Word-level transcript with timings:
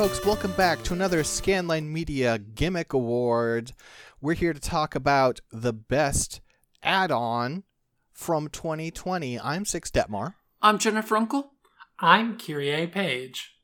Greetings, 0.00 0.18
folks. 0.18 0.26
Welcome 0.26 0.52
back 0.52 0.82
to 0.84 0.94
another 0.94 1.22
Scanline 1.22 1.84
Media 1.84 2.38
Gimmick 2.38 2.94
Award. 2.94 3.72
We're 4.18 4.32
here 4.32 4.54
to 4.54 4.58
talk 4.58 4.94
about 4.94 5.40
the 5.52 5.74
best 5.74 6.40
add 6.82 7.12
on 7.12 7.64
from 8.10 8.48
2020. 8.48 9.38
I'm 9.38 9.66
Six 9.66 9.90
Detmar. 9.90 10.36
I'm 10.62 10.78
Jennifer 10.78 11.18
Uncle. 11.18 11.52
I'm 11.98 12.38
Kyrie 12.38 12.86
Page. 12.86 13.56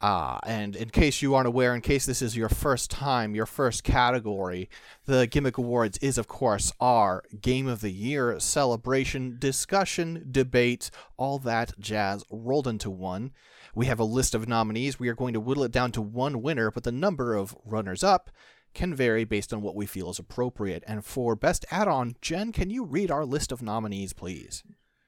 Ah, 0.00 0.38
and 0.46 0.76
in 0.76 0.90
case 0.90 1.22
you 1.22 1.34
aren't 1.34 1.48
aware, 1.48 1.74
in 1.74 1.80
case 1.80 2.06
this 2.06 2.22
is 2.22 2.36
your 2.36 2.48
first 2.48 2.88
time, 2.88 3.34
your 3.34 3.46
first 3.46 3.82
category, 3.82 4.70
the 5.06 5.26
Gimmick 5.26 5.58
Awards 5.58 5.98
is, 5.98 6.18
of 6.18 6.28
course, 6.28 6.72
our 6.78 7.24
Game 7.40 7.66
of 7.66 7.80
the 7.80 7.90
Year 7.90 8.38
celebration, 8.38 9.38
discussion, 9.40 10.28
debate, 10.30 10.92
all 11.16 11.40
that 11.40 11.72
jazz 11.80 12.22
rolled 12.30 12.68
into 12.68 12.90
one. 12.90 13.32
We 13.74 13.86
have 13.86 13.98
a 13.98 14.04
list 14.04 14.34
of 14.34 14.48
nominees. 14.48 15.00
We 15.00 15.08
are 15.08 15.14
going 15.14 15.34
to 15.34 15.40
whittle 15.40 15.64
it 15.64 15.72
down 15.72 15.90
to 15.92 16.02
one 16.02 16.42
winner, 16.42 16.70
but 16.70 16.84
the 16.84 16.92
number 16.92 17.34
of 17.34 17.56
runners 17.64 18.04
up 18.04 18.30
can 18.72 18.94
vary 18.94 19.24
based 19.24 19.52
on 19.52 19.62
what 19.62 19.74
we 19.74 19.86
feel 19.86 20.10
is 20.10 20.18
appropriate. 20.18 20.84
And 20.86 21.04
for 21.04 21.34
Best 21.34 21.64
Add 21.70 21.88
on, 21.88 22.14
Jen, 22.20 22.52
can 22.52 22.70
you 22.70 22.84
read 22.84 23.10
our 23.10 23.24
list 23.24 23.50
of 23.50 23.62
nominees, 23.62 24.12
please? 24.12 24.62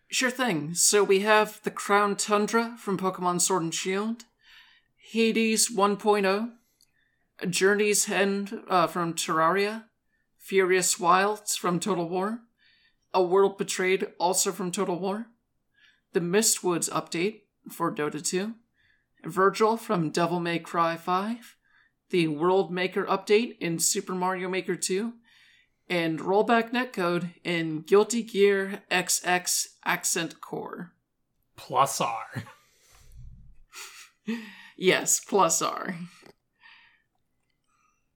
Sure 0.09 0.31
thing. 0.31 0.75
So 0.75 1.05
we 1.05 1.21
have 1.21 1.61
the 1.63 1.71
Crown 1.71 2.17
Tundra 2.17 2.77
from 2.79 2.99
Pokemon 2.99 3.41
Sword 3.41 3.63
and 3.63 3.75
Shield, 3.75 4.25
Hades 4.97 5.71
1.0, 5.75 6.53
Journey's 7.51 8.09
End 8.09 8.63
uh, 8.69 8.87
from 8.87 9.15
Terraria, 9.15 9.85
Furious 10.39 10.99
Wilds 10.99 11.57
from 11.57 11.81
Total 11.81 12.09
War, 12.09 12.41
A 13.13 13.23
World 13.23 13.59
Betrayed 13.59 14.09
also 14.19 14.53
from 14.53 14.71
Total 14.71 14.99
War, 14.99 15.27
the 16.13 16.21
Mistwoods 16.21 16.89
update 16.91 17.41
for 17.71 17.95
Dota 17.95 18.25
2, 18.25 18.55
Virgil 19.25 19.77
from 19.77 20.11
Devil 20.11 20.41
May 20.41 20.59
Cry 20.59 20.97
5, 20.97 21.57
the 22.11 22.29
World 22.29 22.71
Maker 22.71 23.05
update 23.05 23.59
in 23.59 23.79
Super 23.79 24.15
Mario 24.15 24.49
Maker 24.49 24.77
2, 24.77 25.13
and 25.89 26.19
rollback 26.19 26.73
netcode 26.73 27.35
in 27.45 27.81
Guilty 27.83 28.23
Gear 28.23 28.83
XX 28.91 29.67
Accent 29.85 30.41
Core. 30.41 30.93
Plus 31.57 32.01
R. 32.01 32.45
Yes, 34.77 35.21
plus 35.21 35.63
R. 35.63 35.97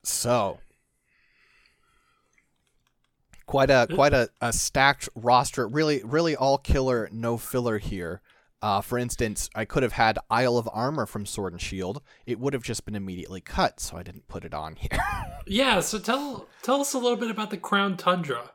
So, 0.03 0.59
quite 3.47 3.71
a 3.71 3.87
quite 3.95 4.13
a, 4.13 4.29
a 4.41 4.53
stacked 4.53 5.09
roster. 5.15 5.67
Really, 5.67 6.03
really 6.05 6.37
all 6.37 6.59
killer, 6.59 7.09
no 7.13 7.39
filler 7.39 7.79
here. 7.79 8.21
Uh, 8.63 8.81
for 8.81 8.99
instance, 8.99 9.49
I 9.55 9.65
could 9.65 9.83
have 9.83 9.93
had 9.93 10.19
Isle 10.31 10.59
of 10.59 10.69
Armor 10.73 11.07
from 11.07 11.25
Sword 11.25 11.53
and 11.53 11.61
Shield. 11.61 12.03
It 12.27 12.39
would 12.39 12.53
have 12.53 12.63
just 12.63 12.85
been 12.85 12.95
immediately 12.95 13.41
cut, 13.41 13.81
so 13.81 13.97
I 13.97 14.03
didn't 14.03 14.29
put 14.29 14.45
it 14.45 14.53
on 14.53 14.77
here. 14.77 14.99
yeah, 15.47 15.81
so 15.81 15.99
tell 15.99 16.47
tell 16.63 16.81
us 16.81 16.93
a 16.93 16.99
little 16.99 17.17
bit 17.17 17.31
about 17.31 17.51
the 17.51 17.57
Crown 17.57 17.97
Tundra. 17.97 18.51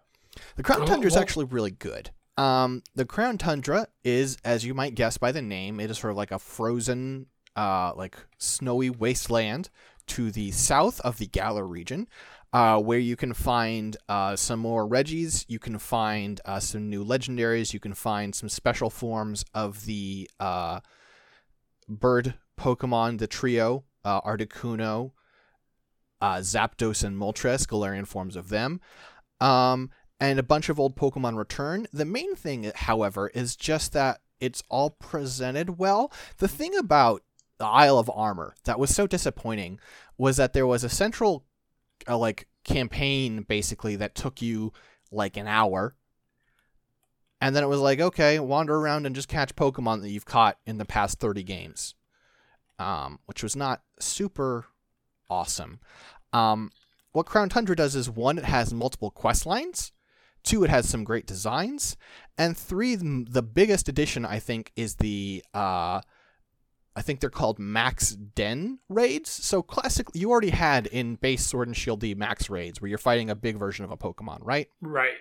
The 0.56 0.64
Crown 0.64 0.86
Tundra 0.86 1.08
is 1.08 1.16
actually 1.16 1.46
really 1.46 1.72
good. 1.72 2.12
Um, 2.38 2.84
the 2.94 3.06
Crown 3.06 3.38
Tundra 3.38 3.88
is, 4.04 4.38
as 4.44 4.66
you 4.66 4.74
might 4.74 4.94
guess 4.96 5.18
by 5.18 5.32
the 5.32 5.42
name, 5.42 5.80
it 5.80 5.90
is 5.90 5.98
sort 5.98 6.12
of 6.12 6.18
like 6.18 6.32
a 6.32 6.40
frozen, 6.40 7.28
uh, 7.56 7.94
like 7.96 8.18
snowy 8.38 8.90
wasteland 8.90 9.70
to 10.08 10.32
the 10.32 10.52
south 10.52 11.00
of 11.02 11.18
the 11.18 11.28
Galar 11.28 11.66
region, 11.66 12.08
uh, 12.54 12.80
where 12.80 13.00
you 13.00 13.16
can 13.16 13.34
find 13.34 13.98
uh, 14.08 14.36
some 14.36 14.60
more 14.60 14.88
Regis, 14.88 15.46
you 15.48 15.60
can 15.60 15.78
find 15.78 16.40
uh, 16.46 16.60
some 16.60 16.90
new 16.90 17.04
legendaries, 17.04 17.74
you 17.74 17.80
can 17.80 17.94
find 17.94 18.34
some 18.34 18.50
special 18.50 18.90
forms 18.90 19.44
of 19.54 19.86
the 19.86 20.30
uh, 20.40 20.80
bird 21.90 22.36
Pokemon, 22.58 23.20
the 23.20 23.28
trio, 23.28 23.84
uh, 24.04 24.22
Articuno, 24.22 25.12
uh, 26.22 26.38
Zapdos, 26.38 27.04
and 27.04 27.18
Moltres, 27.18 27.68
Galarian 27.68 28.08
forms 28.08 28.36
of 28.36 28.50
them. 28.50 28.80
Um, 29.42 29.90
and 30.20 30.40
a 30.40 30.44
bunch 30.44 30.70
of 30.70 30.80
old 30.80 30.96
Pokemon 30.96 31.38
return. 31.38 31.88
The 31.92 32.06
main 32.06 32.36
thing, 32.36 32.72
however, 32.74 33.30
is 33.30 33.56
just 33.56 33.94
that 33.94 34.22
it's 34.40 34.64
all 34.70 34.92
presented 34.92 35.78
well. 35.78 36.12
The 36.38 36.48
thing 36.48 36.76
about 36.78 37.22
the 37.58 37.66
Isle 37.66 37.98
of 37.98 38.12
Armor 38.14 38.56
that 38.66 38.80
was 38.80 38.94
so 38.94 39.08
disappointing 39.08 39.80
was 40.18 40.38
that 40.38 40.54
there 40.54 40.68
was 40.68 40.84
a 40.84 40.90
central 40.90 41.46
uh, 42.08 42.18
like 42.18 42.48
campaign 42.64 43.44
basically 43.44 43.96
that 43.96 44.16
took 44.16 44.42
you 44.42 44.74
like 45.12 45.38
an 45.38 45.48
hour. 45.48 45.96
And 47.42 47.56
then 47.56 47.64
it 47.64 47.68
was 47.68 47.80
like, 47.80 48.00
okay, 48.00 48.40
wander 48.40 48.76
around 48.76 49.06
and 49.06 49.16
just 49.16 49.28
catch 49.28 49.56
Pokemon 49.56 50.02
that 50.02 50.10
you've 50.10 50.26
caught 50.26 50.58
in 50.66 50.78
the 50.78 50.86
past 50.86 51.20
30 51.20 51.44
games. 51.44 51.96
Um, 52.78 53.20
which 53.26 53.42
was 53.42 53.56
not 53.56 53.84
super 54.00 54.66
awesome. 55.30 55.80
Um, 56.34 56.72
what 57.14 57.26
Crown 57.26 57.48
Tundra 57.48 57.76
does 57.76 57.96
is 57.96 58.10
one, 58.10 58.38
it 58.38 58.44
has 58.44 58.74
multiple 58.74 59.12
quest 59.12 59.46
lines. 59.46 59.94
Two, 60.44 60.64
it 60.66 60.70
has 60.70 60.88
some 60.88 61.06
great 61.06 61.26
designs. 61.26 61.96
And 62.38 62.58
three, 62.58 62.96
the 62.96 63.42
biggest 63.42 63.88
addition, 63.88 64.26
I 64.26 64.40
think, 64.40 64.74
is 64.76 64.96
the 64.96 65.44
uh, 65.54 66.02
I 66.96 67.02
think 67.02 67.20
they're 67.20 67.30
called 67.30 67.60
Max 67.60 68.12
Den 68.12 68.80
raids. 68.88 69.30
So 69.30 69.62
classic, 69.62 70.08
you 70.14 70.32
already 70.32 70.52
had 70.52 70.88
in 70.88 71.16
base 71.16 71.46
Sword 71.46 71.68
and 71.68 71.76
Shield 71.76 72.00
the 72.00 72.16
Max 72.16 72.50
raids 72.50 72.82
where 72.82 72.88
you're 72.88 72.98
fighting 72.98 73.30
a 73.30 73.36
big 73.36 73.58
version 73.58 73.84
of 73.84 73.92
a 73.92 73.98
Pokemon, 73.98 74.40
right? 74.42 74.70
Right. 74.82 75.16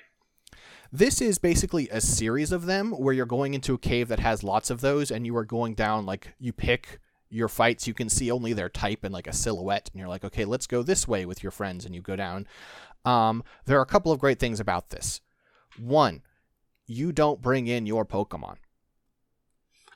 This 0.92 1.20
is 1.20 1.38
basically 1.38 1.88
a 1.88 2.00
series 2.00 2.52
of 2.52 2.66
them 2.66 2.92
where 2.92 3.12
you're 3.12 3.26
going 3.26 3.54
into 3.54 3.74
a 3.74 3.78
cave 3.78 4.06
that 4.08 4.20
has 4.20 4.44
lots 4.44 4.70
of 4.70 4.80
those, 4.80 5.10
and 5.10 5.26
you 5.26 5.36
are 5.36 5.44
going 5.44 5.74
down 5.74 6.06
like 6.06 6.34
you 6.38 6.52
pick 6.52 7.00
your 7.28 7.48
fights. 7.48 7.88
You 7.88 7.94
can 7.94 8.08
see 8.08 8.30
only 8.30 8.52
their 8.52 8.68
type 8.68 9.02
and 9.02 9.12
like 9.12 9.26
a 9.26 9.32
silhouette, 9.32 9.90
and 9.92 9.98
you're 9.98 10.08
like, 10.08 10.24
okay, 10.24 10.44
let's 10.44 10.68
go 10.68 10.84
this 10.84 11.08
way 11.08 11.26
with 11.26 11.42
your 11.42 11.50
friends, 11.50 11.84
and 11.84 11.92
you 11.96 12.00
go 12.00 12.14
down. 12.14 12.46
Um, 13.04 13.42
there 13.64 13.76
are 13.78 13.82
a 13.82 13.86
couple 13.86 14.12
of 14.12 14.20
great 14.20 14.38
things 14.38 14.60
about 14.60 14.90
this. 14.90 15.20
One, 15.76 16.22
you 16.86 17.10
don't 17.10 17.42
bring 17.42 17.66
in 17.66 17.86
your 17.86 18.04
Pokemon. 18.06 18.58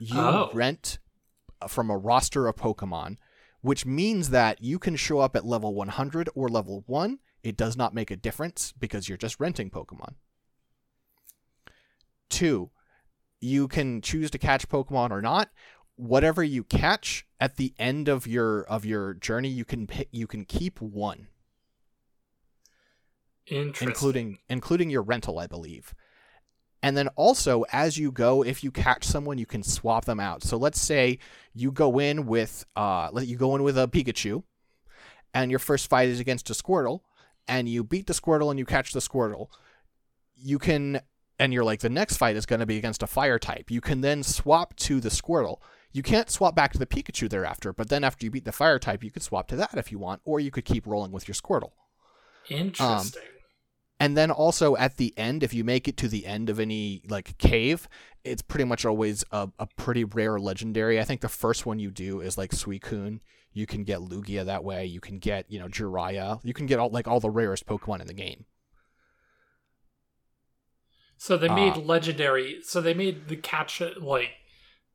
You 0.01 0.19
Oh. 0.21 0.51
rent 0.53 0.99
from 1.67 1.91
a 1.91 1.97
roster 1.97 2.47
of 2.47 2.57
Pokemon, 2.57 3.17
which 3.61 3.85
means 3.87 4.31
that 4.31 4.63
you 4.63 4.79
can 4.79 4.97
show 4.97 5.19
up 5.19 5.35
at 5.35 5.45
level 5.45 5.75
100 5.75 6.29
or 6.35 6.49
level 6.49 6.85
1. 6.87 7.19
It 7.43 7.57
does 7.57 7.77
not 7.77 7.95
make 7.95 8.11
a 8.11 8.17
difference 8.17 8.73
because 8.79 9.09
you're 9.09 9.19
just 9.19 9.41
renting 9.41 9.71
Pokemon. 9.71 10.15
Two, 12.29 12.71
you 13.41 13.69
can 13.69 14.01
choose 14.01 14.31
to 14.31 14.39
catch 14.39 14.69
Pokemon 14.69 15.11
or 15.11 15.23
not. 15.23 15.51
Whatever 15.97 16.45
you 16.45 16.63
catch 16.63 17.27
at 17.41 17.57
the 17.57 17.75
end 17.79 18.09
of 18.09 18.27
your 18.27 18.63
of 18.63 18.85
your 18.85 19.15
journey, 19.15 19.49
you 19.49 19.65
can 19.65 19.87
pick, 19.87 20.09
you 20.13 20.27
can 20.27 20.45
keep 20.45 20.81
one, 20.81 21.27
Interesting. 23.47 23.89
including 23.89 24.39
including 24.49 24.91
your 24.91 25.03
rental, 25.03 25.39
I 25.39 25.47
believe. 25.47 25.95
And 26.83 26.97
then 26.97 27.09
also, 27.17 27.65
as 27.73 27.99
you 27.99 28.13
go, 28.13 28.43
if 28.43 28.63
you 28.63 28.71
catch 28.71 29.05
someone, 29.05 29.39
you 29.39 29.47
can 29.47 29.63
swap 29.63 30.05
them 30.05 30.21
out. 30.21 30.45
So 30.45 30.57
let's 30.57 30.81
say 30.81 31.19
you 31.53 31.73
go 31.73 31.99
in 31.99 32.27
with 32.27 32.65
uh, 32.77 33.09
let 33.13 33.27
you 33.27 33.37
go 33.37 33.57
in 33.57 33.63
with 33.63 33.77
a 33.77 33.89
Pikachu, 33.89 34.45
and 35.35 35.51
your 35.51 35.59
first 35.59 35.91
fight 35.91 36.09
is 36.09 36.21
against 36.21 36.51
a 36.51 36.53
Squirtle, 36.53 37.01
and 37.49 37.69
you 37.69 37.83
beat 37.83 38.07
the 38.07 38.13
Squirtle 38.13 38.51
and 38.51 38.59
you 38.59 38.65
catch 38.65 38.93
the 38.93 39.01
Squirtle. 39.01 39.49
You 40.37 40.61
can, 40.61 41.01
and 41.41 41.53
you're 41.53 41.65
like 41.65 41.81
the 41.81 41.89
next 41.89 42.17
fight 42.17 42.37
is 42.37 42.47
going 42.47 42.61
to 42.61 42.67
be 42.67 42.79
against 42.79 43.03
a 43.03 43.09
Fire 43.09 43.41
type. 43.41 43.73
You 43.73 43.81
can 43.81 44.01
then 44.01 44.23
swap 44.23 44.77
to 44.77 45.01
the 45.01 45.09
Squirtle. 45.09 45.59
You 45.91 46.03
can't 46.03 46.31
swap 46.31 46.55
back 46.55 46.73
to 46.75 46.79
the 46.79 46.87
Pikachu 46.87 47.29
thereafter, 47.29 47.73
but 47.73 47.89
then 47.89 48.05
after 48.05 48.25
you 48.25 48.31
beat 48.31 48.45
the 48.45 48.53
Fire 48.53 48.79
type, 48.79 49.03
you 49.03 49.11
could 49.11 49.23
swap 49.23 49.49
to 49.49 49.57
that 49.57 49.75
if 49.77 49.91
you 49.91 49.99
want, 49.99 50.21
or 50.25 50.39
you 50.39 50.53
could 50.53 50.65
keep 50.65 50.87
rolling 50.87 51.11
with 51.11 51.27
your 51.27 51.35
Squirtle. 51.35 51.73
Interesting. 52.49 53.23
And 54.01 54.17
then 54.17 54.31
also 54.31 54.77
at 54.77 54.97
the 54.97 55.13
end, 55.19 55.43
if 55.43 55.53
you 55.53 55.65
make 55.65 55.89
it 55.89 55.97
to 55.99 56.09
the 56.09 56.27
end 56.27 56.49
of 56.51 56.61
any 56.61 57.03
like 57.09 57.37
cave, 57.39 57.89
it's 58.25 58.43
pretty 58.43 58.65
much 58.65 58.85
always 58.85 59.25
a, 59.33 59.49
a 59.59 59.67
pretty 59.77 60.05
rare 60.05 60.39
legendary. 60.39 61.01
I 61.01 61.05
think 61.05 61.21
the 61.21 61.29
first 61.29 61.67
one 61.67 61.79
you 61.79 61.91
do 61.91 62.21
is 62.21 62.39
like 62.39 62.53
Suicune. 62.53 63.21
You 63.53 63.67
can 63.67 63.83
get 63.83 63.99
Lugia 63.99 64.45
that 64.45 64.63
way. 64.63 64.87
You 64.87 65.01
can 65.01 65.19
get, 65.19 65.51
you 65.51 65.59
know, 65.59 65.67
Jiraiya. 65.67 66.41
You 66.45 66.55
can 66.55 66.67
get 66.67 66.79
all 66.79 66.91
like 66.91 67.09
all 67.09 67.19
the 67.19 67.31
rarest 67.31 67.67
Pokemon 67.67 68.01
in 68.01 68.07
the 68.07 68.15
game. 68.15 68.45
so 71.19 71.37
they 71.37 71.49
made 71.49 71.75
uh, 71.75 71.81
legendary. 71.81 72.61
So 72.63 72.81
they 72.81 72.95
made 72.95 73.29
the 73.29 73.37
catch 73.37 73.83
like 74.01 74.31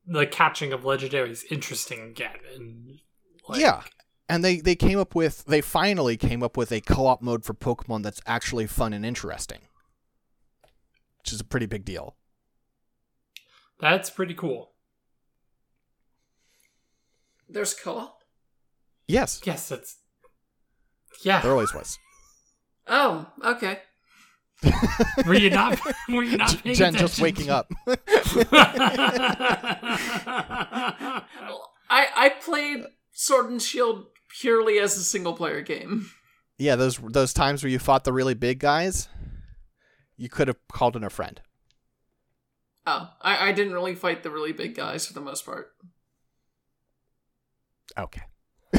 the 0.08 0.26
catching 0.26 0.74
of 0.74 0.82
legendaries 0.82 1.44
interesting 1.52 2.02
again. 2.02 2.38
And 2.56 3.00
like, 3.48 3.60
yeah. 3.60 3.82
And 4.30 4.44
they, 4.44 4.58
they 4.58 4.76
came 4.76 5.00
up 5.00 5.16
with 5.16 5.46
they 5.46 5.62
finally 5.62 6.18
came 6.18 6.44
up 6.44 6.58
with 6.58 6.72
a 6.72 6.82
co-op 6.82 7.22
mode 7.22 7.44
for 7.44 7.54
Pokemon 7.54 8.04
that's 8.04 8.22
actually 8.26 8.68
fun 8.68 8.94
and 8.94 9.06
interesting. 9.06 9.62
Which 11.20 11.34
is 11.34 11.42
a 11.42 11.46
pretty 11.46 11.66
big 11.66 11.86
deal. 11.86 12.16
that's 13.80 14.10
pretty 14.10 14.34
cool. 14.34 14.72
There's 17.50 17.74
co-op. 17.74 18.20
Yes. 19.08 19.42
Yes, 19.46 19.72
it's 19.72 19.98
yeah. 21.24 21.42
There 21.42 21.52
always 21.52 21.74
was. 21.74 22.00
Oh, 22.88 23.28
okay. 23.44 23.80
were 25.26 25.34
you 25.34 25.50
not? 25.50 25.80
Were 26.10 26.24
you 26.24 26.38
not? 26.38 26.62
paying 26.64 26.76
Jen 26.76 26.96
just 26.96 27.20
waking 27.20 27.50
up. 27.50 27.72
I 27.88 27.98
I 31.90 32.32
played 32.42 32.84
Sword 33.12 33.52
and 33.52 33.62
Shield 33.62 34.06
purely 34.40 34.80
as 34.80 34.98
a 34.98 35.04
single 35.04 35.34
player 35.34 35.62
game. 35.62 36.10
Yeah, 36.60 36.76
those 36.76 37.00
those 37.00 37.34
times 37.34 37.64
where 37.64 37.72
you 37.72 37.80
fought 37.80 38.04
the 38.04 38.14
really 38.14 38.36
big 38.36 38.60
guys, 38.60 39.10
you 40.16 40.30
could 40.30 40.48
have 40.48 40.58
called 40.72 40.96
in 40.96 41.04
a 41.04 41.10
friend. 41.10 41.42
Oh, 42.86 43.10
I, 43.20 43.50
I 43.50 43.52
didn't 43.54 43.74
really 43.74 43.96
fight 43.96 44.22
the 44.22 44.30
really 44.30 44.54
big 44.54 44.76
guys 44.76 45.08
for 45.08 45.14
the 45.14 45.20
most 45.20 45.48
part. 45.48 45.72
Okay. 47.98 48.22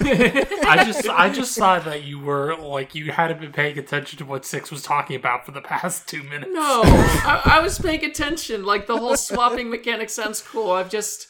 I 0.00 0.82
just 0.84 1.08
I 1.08 1.30
just 1.30 1.54
saw 1.54 1.78
that 1.78 2.02
you 2.02 2.18
were 2.18 2.56
like 2.56 2.94
you 2.94 3.12
hadn't 3.12 3.40
been 3.40 3.52
paying 3.52 3.78
attention 3.78 4.18
to 4.18 4.24
what 4.24 4.44
Six 4.44 4.70
was 4.72 4.82
talking 4.82 5.14
about 5.14 5.46
for 5.46 5.52
the 5.52 5.60
past 5.62 6.08
two 6.08 6.24
minutes. 6.24 6.50
No, 6.52 6.82
I, 6.84 7.42
I 7.44 7.60
was 7.60 7.78
paying 7.78 8.04
attention. 8.04 8.64
Like 8.64 8.88
the 8.88 8.98
whole 8.98 9.16
swapping 9.28 9.70
mechanic 9.70 10.10
sounds 10.10 10.42
cool. 10.42 10.72
I've 10.72 10.90
just, 10.90 11.28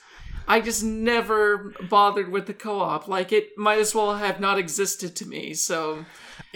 I 0.48 0.60
just 0.60 0.82
never 0.82 1.72
bothered 1.88 2.30
with 2.30 2.46
the 2.46 2.54
co-op. 2.54 3.08
Like 3.08 3.32
it 3.32 3.56
might 3.56 3.78
as 3.78 3.94
well 3.94 4.16
have 4.16 4.40
not 4.40 4.58
existed 4.58 5.14
to 5.16 5.26
me. 5.26 5.54
So, 5.54 6.04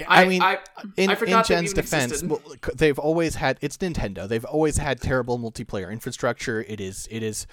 I, 0.06 0.24
I, 0.24 0.28
mean, 0.28 0.42
I, 0.42 0.58
in, 0.96 1.10
I 1.10 1.14
in 1.14 1.64
even 1.64 1.72
defense, 1.72 2.22
well, 2.22 2.42
they've 2.74 2.98
always 2.98 3.36
had 3.36 3.58
it's 3.60 3.76
Nintendo. 3.78 4.28
They've 4.28 4.44
always 4.44 4.76
had 4.76 5.00
terrible 5.00 5.38
multiplayer 5.38 5.90
infrastructure. 5.90 6.62
It 6.62 6.80
is 6.80 7.08
it 7.10 7.22
is 7.22 7.46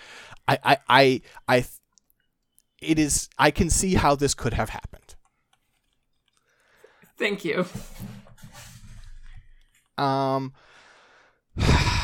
I 0.47 0.59
I 0.63 0.77
I, 0.89 1.21
I 1.47 1.65
it 2.81 2.99
is 2.99 3.29
I 3.37 3.51
can 3.51 3.69
see 3.69 3.95
how 3.95 4.15
this 4.15 4.33
could 4.33 4.53
have 4.53 4.69
happened. 4.69 5.15
Thank 7.17 7.45
you. 7.45 7.65
Um 9.97 10.53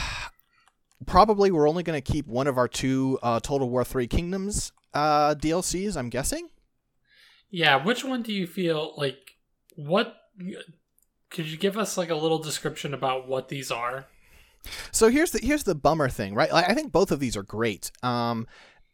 probably 1.09 1.50
we're 1.50 1.67
only 1.67 1.83
going 1.83 2.00
to 2.00 2.11
keep 2.11 2.27
one 2.27 2.47
of 2.47 2.57
our 2.57 2.67
two 2.67 3.17
uh, 3.23 3.39
Total 3.39 3.67
War 3.67 3.83
3 3.83 4.07
Kingdoms 4.07 4.71
uh, 4.94 5.35
DLCs, 5.35 5.97
I'm 5.97 6.09
guessing. 6.09 6.50
Yeah, 7.50 7.83
which 7.83 8.06
one 8.06 8.21
do 8.21 8.31
you 8.31 8.45
feel 8.45 8.94
like 8.95 9.38
what 9.75 10.15
could 11.31 11.47
you 11.47 11.57
give 11.57 11.77
us 11.77 11.97
like 11.97 12.09
a 12.09 12.15
little 12.15 12.38
description 12.38 12.94
about 12.94 13.27
what 13.27 13.50
these 13.50 13.71
are? 13.71 14.06
So 14.91 15.09
here's 15.09 15.31
the 15.31 15.39
here's 15.39 15.63
the 15.63 15.73
bummer 15.73 16.09
thing, 16.09 16.35
right? 16.35 16.51
Like, 16.51 16.69
I 16.69 16.73
think 16.73 16.91
both 16.91 17.12
of 17.12 17.19
these 17.19 17.35
are 17.35 17.44
great. 17.44 17.91
Um, 18.03 18.45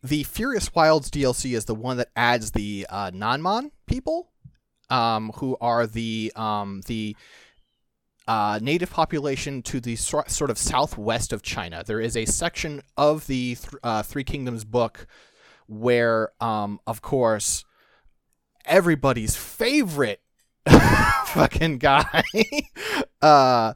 the 0.03 0.23
Furious 0.23 0.73
Wilds 0.73 1.09
DLC 1.09 1.55
is 1.55 1.65
the 1.65 1.75
one 1.75 1.97
that 1.97 2.09
adds 2.15 2.51
the 2.51 2.85
uh, 2.89 3.11
Nanman 3.11 3.71
people, 3.87 4.29
um, 4.89 5.31
who 5.35 5.57
are 5.59 5.85
the 5.87 6.31
um, 6.35 6.81
the 6.85 7.15
uh, 8.27 8.59
native 8.61 8.89
population 8.89 9.61
to 9.63 9.79
the 9.79 9.95
sor- 9.95 10.27
sort 10.27 10.49
of 10.49 10.57
southwest 10.57 11.31
of 11.31 11.41
China. 11.41 11.83
There 11.85 11.99
is 11.99 12.17
a 12.17 12.25
section 12.25 12.81
of 12.97 13.27
the 13.27 13.55
th- 13.55 13.73
uh, 13.83 14.03
Three 14.03 14.23
Kingdoms 14.23 14.63
book 14.63 15.07
where, 15.67 16.31
um, 16.41 16.79
of 16.87 17.01
course, 17.01 17.65
everybody's 18.65 19.35
favorite 19.35 20.21
fucking 21.25 21.77
guy. 21.77 22.23
uh, 23.21 23.73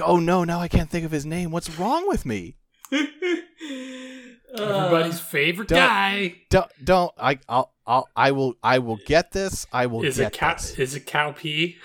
oh 0.00 0.18
no, 0.18 0.44
now 0.44 0.60
I 0.60 0.68
can't 0.68 0.90
think 0.90 1.04
of 1.04 1.10
his 1.10 1.26
name. 1.26 1.50
What's 1.50 1.78
wrong 1.78 2.06
with 2.08 2.26
me? 2.26 2.56
Everybody's 4.58 5.20
favorite 5.20 5.68
don't- 5.68 5.78
guy. 5.78 6.36
Don't 6.50 6.70
don't 6.84 7.12
I 7.18 7.38
I'll, 7.48 7.72
I'll 7.86 8.08
I 8.16 8.32
will 8.32 8.54
I 8.62 8.78
will 8.78 8.98
get 9.06 9.32
this. 9.32 9.66
I 9.72 9.86
will 9.86 10.04
Is 10.04 10.18
get 10.18 10.32
it 10.34 10.38
cow 10.38 10.54
this. 10.54 10.78
is 10.78 10.94
it 10.94 11.06
Cao 11.06 11.34
Pi? 11.36 11.76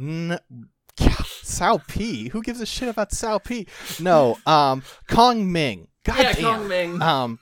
N- 0.00 0.38
Cao 0.98 1.78
Pi. 1.88 2.28
Who 2.30 2.42
gives 2.42 2.60
a 2.60 2.66
shit 2.66 2.88
about 2.88 3.10
Cao 3.10 3.42
Pi? 3.42 3.66
No. 4.02 4.38
Um, 4.46 4.82
Kong 5.08 5.50
Ming. 5.50 5.88
God 6.04 6.18
yeah, 6.18 6.32
damn. 6.32 6.42
Kong 6.44 6.68
Ming. 6.68 7.02
Um, 7.02 7.38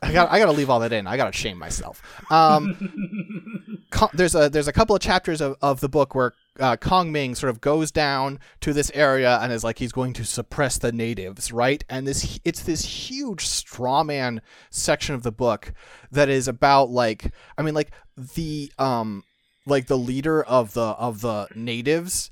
I 0.00 0.12
got 0.12 0.30
I 0.30 0.38
got 0.38 0.46
to 0.46 0.52
leave 0.52 0.70
all 0.70 0.80
that 0.80 0.92
in. 0.92 1.06
I 1.06 1.16
got 1.16 1.32
to 1.32 1.38
shame 1.38 1.58
myself. 1.58 2.02
Um, 2.30 3.86
Ko- 3.90 4.10
there's 4.14 4.34
a 4.34 4.48
there's 4.48 4.68
a 4.68 4.72
couple 4.72 4.94
of 4.94 5.02
chapters 5.02 5.40
of, 5.40 5.56
of 5.60 5.80
the 5.80 5.88
book 5.88 6.14
where 6.14 6.34
uh, 6.60 6.76
Kong 6.76 7.10
Ming 7.10 7.34
sort 7.34 7.50
of 7.50 7.60
goes 7.60 7.90
down 7.90 8.38
to 8.60 8.72
this 8.72 8.90
area 8.94 9.38
and 9.40 9.52
is 9.52 9.64
like 9.64 9.78
he's 9.78 9.92
going 9.92 10.12
to 10.14 10.24
suppress 10.24 10.78
the 10.78 10.92
natives, 10.92 11.52
right? 11.52 11.82
And 11.88 12.06
this 12.06 12.38
it's 12.44 12.62
this 12.62 12.84
huge 12.84 13.46
straw 13.46 14.04
man 14.04 14.40
section 14.70 15.14
of 15.14 15.22
the 15.22 15.32
book 15.32 15.72
that 16.10 16.28
is 16.28 16.46
about 16.46 16.90
like 16.90 17.32
I 17.56 17.62
mean 17.62 17.74
like 17.74 17.90
the 18.16 18.72
um 18.78 19.24
like 19.66 19.86
the 19.86 19.98
leader 19.98 20.42
of 20.42 20.74
the 20.74 20.80
of 20.80 21.20
the 21.22 21.48
natives 21.54 22.30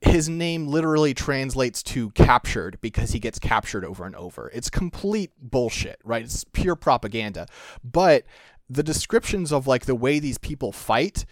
his 0.00 0.28
name 0.28 0.66
literally 0.66 1.12
translates 1.12 1.82
to 1.82 2.10
captured 2.10 2.78
because 2.80 3.12
he 3.12 3.18
gets 3.18 3.38
captured 3.38 3.84
over 3.84 4.06
and 4.06 4.16
over. 4.16 4.50
It's 4.54 4.70
complete 4.70 5.30
bullshit, 5.38 6.00
right? 6.04 6.24
It's 6.24 6.44
pure 6.44 6.76
propaganda. 6.76 7.46
But 7.84 8.24
the 8.68 8.82
descriptions 8.82 9.52
of 9.52 9.66
like 9.66 9.84
the 9.84 9.94
way 9.94 10.18
these 10.18 10.38
people 10.38 10.72
fight 10.72 11.26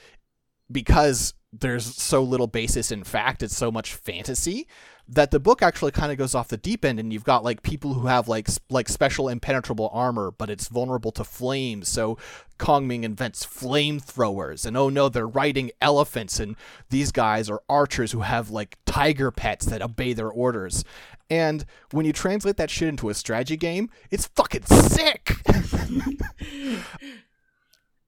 because 0.70 1.32
there's 1.50 1.94
so 1.96 2.22
little 2.22 2.46
basis 2.46 2.92
in 2.92 3.04
fact, 3.04 3.42
it's 3.42 3.56
so 3.56 3.72
much 3.72 3.94
fantasy 3.94 4.66
that 5.08 5.30
the 5.30 5.40
book 5.40 5.62
actually 5.62 5.90
kind 5.90 6.12
of 6.12 6.18
goes 6.18 6.34
off 6.34 6.48
the 6.48 6.56
deep 6.56 6.84
end 6.84 7.00
and 7.00 7.12
you've 7.12 7.24
got 7.24 7.42
like 7.42 7.62
people 7.62 7.94
who 7.94 8.06
have 8.06 8.28
like 8.28 8.48
like 8.68 8.88
special 8.88 9.28
impenetrable 9.28 9.90
armor 9.92 10.30
but 10.30 10.50
it's 10.50 10.68
vulnerable 10.68 11.12
to 11.12 11.24
flames. 11.24 11.88
So 11.88 12.18
Kongming 12.58 13.04
invents 13.04 13.46
flamethrowers 13.46 14.66
and 14.66 14.76
oh 14.76 14.88
no 14.88 15.08
they're 15.08 15.26
riding 15.26 15.70
elephants 15.80 16.38
and 16.40 16.56
these 16.90 17.12
guys 17.12 17.48
are 17.48 17.62
archers 17.68 18.12
who 18.12 18.20
have 18.20 18.50
like 18.50 18.76
tiger 18.84 19.30
pets 19.30 19.66
that 19.66 19.82
obey 19.82 20.12
their 20.12 20.30
orders. 20.30 20.84
And 21.30 21.64
when 21.90 22.06
you 22.06 22.12
translate 22.12 22.56
that 22.56 22.70
shit 22.70 22.88
into 22.88 23.08
a 23.08 23.14
strategy 23.14 23.56
game 23.56 23.90
it's 24.10 24.26
fucking 24.26 24.64
sick! 24.64 25.32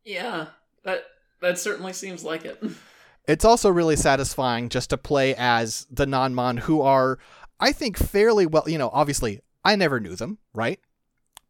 Yeah, 0.04 0.46
that 0.82 1.04
that 1.40 1.58
certainly 1.58 1.92
seems 1.92 2.24
like 2.24 2.44
it. 2.44 2.62
It's 3.26 3.44
also 3.44 3.70
really 3.70 3.96
satisfying 3.96 4.68
just 4.68 4.90
to 4.90 4.98
play 4.98 5.34
as 5.36 5.86
the 5.90 6.06
Nanman 6.06 6.60
who 6.60 6.80
are, 6.82 7.18
I 7.60 7.72
think, 7.72 7.96
fairly 7.96 8.46
well. 8.46 8.64
You 8.68 8.78
know, 8.78 8.90
obviously, 8.92 9.40
I 9.64 9.76
never 9.76 10.00
knew 10.00 10.16
them, 10.16 10.38
right? 10.54 10.80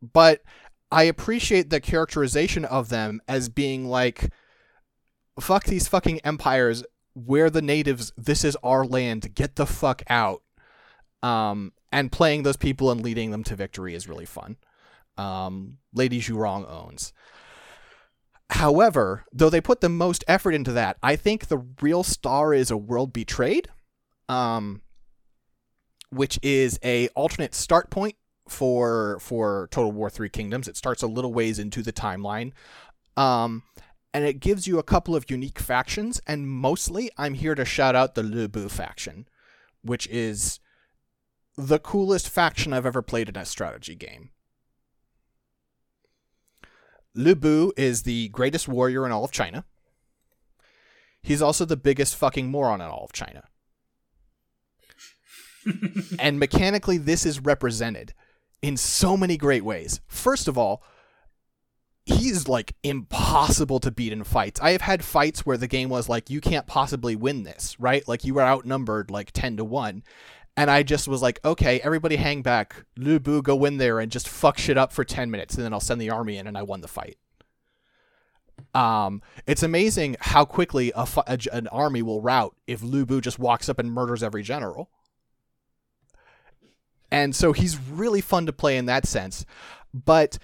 But 0.03 0.43
I 0.91 1.05
appreciate 1.05 1.71
the 1.71 1.81
characterization 1.81 2.65
of 2.65 2.89
them 2.89 3.21
as 3.29 3.49
being 3.49 3.87
like, 3.87 4.31
fuck 5.39 5.65
these 5.65 5.89
fucking 5.89 6.21
empires. 6.21 6.83
We're 7.15 7.51
the 7.51 7.63
natives. 7.63 8.13
This 8.17 8.45
is 8.45 8.57
our 8.63 8.85
land. 8.85 9.35
Get 9.35 9.57
the 9.57 9.67
fuck 9.67 10.03
out. 10.09 10.43
Um, 11.23 11.73
and 11.93 12.11
playing 12.11 12.43
those 12.43 12.57
people 12.57 12.91
and 12.91 13.03
leading 13.03 13.31
them 13.31 13.45
to 13.45 13.57
victory 13.57 13.95
is 13.95 14.09
really 14.09 14.27
fun. 14.27 14.57
Um, 15.17 15.79
Lady 15.93 16.21
Zhurong 16.21 16.69
owns. 16.69 17.13
However, 18.51 19.25
though 19.33 19.51
they 19.51 19.61
put 19.61 19.81
the 19.81 19.89
most 19.89 20.25
effort 20.27 20.53
into 20.53 20.73
that, 20.73 20.97
I 21.03 21.17
think 21.17 21.47
the 21.47 21.65
real 21.81 22.03
star 22.03 22.53
is 22.53 22.71
a 22.71 22.77
world 22.77 23.13
betrayed, 23.13 23.69
um, 24.29 24.83
which 26.11 26.39
is 26.43 26.79
a 26.85 27.09
alternate 27.09 27.55
start 27.55 27.91
point 27.91 28.17
for 28.49 29.19
for 29.21 29.69
Total 29.71 29.93
War 29.93 30.11
Three 30.11 30.29
Kingdoms. 30.29 30.67
It 30.67 30.77
starts 30.77 31.03
a 31.03 31.07
little 31.07 31.33
ways 31.33 31.61
into 31.61 31.83
the 31.83 31.93
timeline, 31.93 32.53
um, 33.17 33.63
and 34.13 34.25
it 34.25 34.41
gives 34.41 34.67
you 34.67 34.79
a 34.79 34.85
couple 34.85 35.15
of 35.15 35.31
unique 35.31 35.61
factions. 35.61 36.21
And 36.27 36.49
mostly, 36.49 37.11
I'm 37.17 37.35
here 37.35 37.55
to 37.55 37.65
shout 37.65 37.95
out 37.95 38.17
the 38.17 38.25
Lu 38.25 38.49
Bu 38.49 38.69
faction, 38.69 39.29
which 39.83 40.09
is 40.09 40.59
the 41.57 41.79
coolest 41.79 42.29
faction 42.29 42.73
I've 42.73 42.87
ever 42.87 43.03
played 43.03 43.29
in 43.29 43.37
a 43.37 43.45
strategy 43.45 43.95
game. 43.95 44.31
Lu 47.15 47.35
Bu 47.35 47.73
is 47.77 48.03
the 48.03 48.29
greatest 48.29 48.69
warrior 48.69 49.05
in 49.05 49.13
all 49.13 49.25
of 49.25 49.31
China. 49.31 49.65
He's 51.23 51.43
also 51.43 51.65
the 51.65 51.77
biggest 51.77 52.17
fucking 52.17 52.51
moron 52.51 52.81
in 52.81 52.89
all 52.89 53.05
of 53.05 53.13
China. 53.13 53.45
and 56.19 56.39
mechanically, 56.39 56.99
this 56.99 57.27
is 57.27 57.41
represented 57.41 58.15
in 58.63 58.77
so 58.77 59.17
many 59.17 59.37
great 59.37 59.65
ways. 59.65 60.01
First 60.07 60.49
of 60.49 60.57
all, 60.57 60.83
he's 62.05 62.49
like 62.49 62.75
impossible 62.83 63.81
to 63.81 63.91
beat 63.91 64.13
in 64.13 64.25
fights. 64.25 64.61
I 64.61 64.71
have 64.71 64.81
had 64.81 65.05
fights 65.05 65.45
where 65.45 65.57
the 65.57 65.69
game 65.69 65.89
was 65.89 66.09
like, 66.09 66.31
you 66.31 66.41
can't 66.41 66.67
possibly 66.67 67.17
win 67.17 67.43
this, 67.43 67.79
right? 67.79 68.07
Like 68.09 68.25
you 68.25 68.35
were 68.35 68.43
outnumbered 68.43 69.11
like 69.11 69.33
10 69.33 69.59
to 69.59 69.65
1. 69.65 70.03
And 70.61 70.71
I 70.71 70.83
just 70.83 71.09
was 71.09 71.23
like, 71.23 71.41
okay, 71.43 71.81
everybody 71.81 72.17
hang 72.17 72.43
back. 72.43 72.85
Lu 72.95 73.19
Bu, 73.19 73.41
go 73.41 73.65
in 73.65 73.79
there 73.79 73.99
and 73.99 74.13
just 74.13 74.29
fuck 74.29 74.59
shit 74.59 74.77
up 74.77 74.93
for 74.93 75.05
10 75.05 75.31
minutes, 75.31 75.55
and 75.55 75.65
then 75.65 75.73
I'll 75.73 75.81
send 75.81 76.03
the 76.03 76.11
army 76.11 76.37
in, 76.37 76.47
and 76.47 76.59
I 76.59 76.63
won 76.65 76.83
the 76.83 76.87
fight. 76.87 77.17
Um, 78.75 79.23
it's 79.47 79.63
amazing 79.63 80.19
how 80.21 80.45
quickly 80.45 80.93
a, 80.95 81.09
a 81.27 81.39
an 81.51 81.67
army 81.69 82.03
will 82.03 82.21
rout 82.21 82.57
if 82.67 82.83
Lu 82.83 83.07
Bu 83.07 83.23
just 83.23 83.39
walks 83.39 83.71
up 83.71 83.79
and 83.79 83.91
murders 83.91 84.23
every 84.23 84.43
general. 84.43 84.91
And 87.11 87.35
so 87.35 87.55
he's 87.55 87.79
really 87.79 88.21
fun 88.21 88.45
to 88.45 88.53
play 88.53 88.77
in 88.77 88.85
that 88.85 89.07
sense. 89.07 89.47
But 89.95 90.37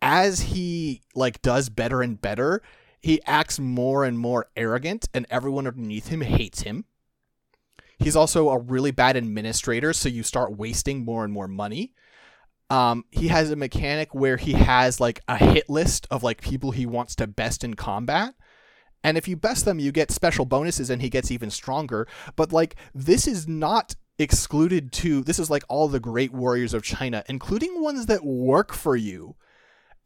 as 0.00 0.40
he 0.40 1.02
like 1.16 1.42
does 1.42 1.68
better 1.68 2.00
and 2.00 2.20
better, 2.20 2.62
he 3.00 3.20
acts 3.26 3.58
more 3.58 4.04
and 4.04 4.20
more 4.20 4.46
arrogant, 4.54 5.08
and 5.12 5.26
everyone 5.30 5.66
underneath 5.66 6.06
him 6.06 6.20
hates 6.20 6.62
him. 6.62 6.84
He's 8.02 8.16
also 8.16 8.50
a 8.50 8.58
really 8.58 8.90
bad 8.90 9.16
administrator, 9.16 9.92
so 9.92 10.08
you 10.08 10.22
start 10.22 10.56
wasting 10.56 11.04
more 11.04 11.24
and 11.24 11.32
more 11.32 11.48
money. 11.48 11.92
Um, 12.68 13.04
he 13.10 13.28
has 13.28 13.50
a 13.50 13.56
mechanic 13.56 14.14
where 14.14 14.36
he 14.36 14.54
has 14.54 14.98
like 14.98 15.20
a 15.28 15.36
hit 15.36 15.68
list 15.68 16.06
of 16.10 16.22
like 16.22 16.40
people 16.40 16.70
he 16.70 16.86
wants 16.86 17.14
to 17.16 17.26
best 17.26 17.62
in 17.62 17.74
combat. 17.74 18.34
And 19.04 19.18
if 19.18 19.28
you 19.28 19.36
best 19.36 19.64
them, 19.64 19.78
you 19.78 19.92
get 19.92 20.10
special 20.10 20.44
bonuses 20.44 20.88
and 20.88 21.02
he 21.02 21.10
gets 21.10 21.30
even 21.30 21.50
stronger. 21.50 22.08
But 22.34 22.52
like 22.52 22.76
this 22.94 23.26
is 23.26 23.46
not 23.46 23.94
excluded 24.18 24.92
to 24.92 25.22
this 25.22 25.38
is 25.38 25.50
like 25.50 25.64
all 25.68 25.88
the 25.88 26.00
great 26.00 26.32
warriors 26.32 26.74
of 26.74 26.82
China, 26.82 27.22
including 27.28 27.80
ones 27.80 28.06
that 28.06 28.24
work 28.24 28.72
for 28.72 28.96
you. 28.96 29.36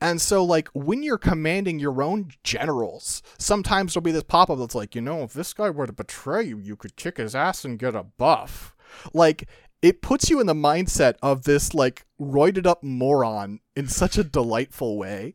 And 0.01 0.21
so, 0.21 0.45
like, 0.45 0.69
when 0.75 1.03
you're 1.03 1.17
commanding 1.17 1.79
your 1.79 2.03
own 2.03 2.29
generals, 2.45 3.23
sometimes 3.39 3.95
there'll 3.95 4.05
be 4.05 4.13
this 4.13 4.23
pop 4.25 4.51
up 4.51 4.59
that's 4.59 4.75
like, 4.75 4.95
you 4.95 5.01
know, 5.01 5.23
if 5.23 5.33
this 5.33 5.55
guy 5.55 5.71
were 5.71 5.87
to 5.87 5.93
betray 5.93 6.45
you, 6.45 6.59
you 6.59 6.77
could 6.77 6.97
kick 6.97 7.17
his 7.17 7.35
ass 7.35 7.65
and 7.65 7.79
get 7.79 7.95
a 7.95 8.03
buff. 8.03 8.75
Like, 9.15 9.49
it 9.81 10.03
puts 10.03 10.29
you 10.29 10.39
in 10.39 10.47
the 10.47 10.55
mindset 10.55 11.15
of 11.23 11.45
this, 11.45 11.73
like, 11.73 12.05
roided 12.21 12.67
up 12.67 12.83
moron 12.83 13.61
in 13.75 13.89
such 13.89 14.19
a 14.19 14.25
delightful 14.25 14.99
way. 14.99 15.35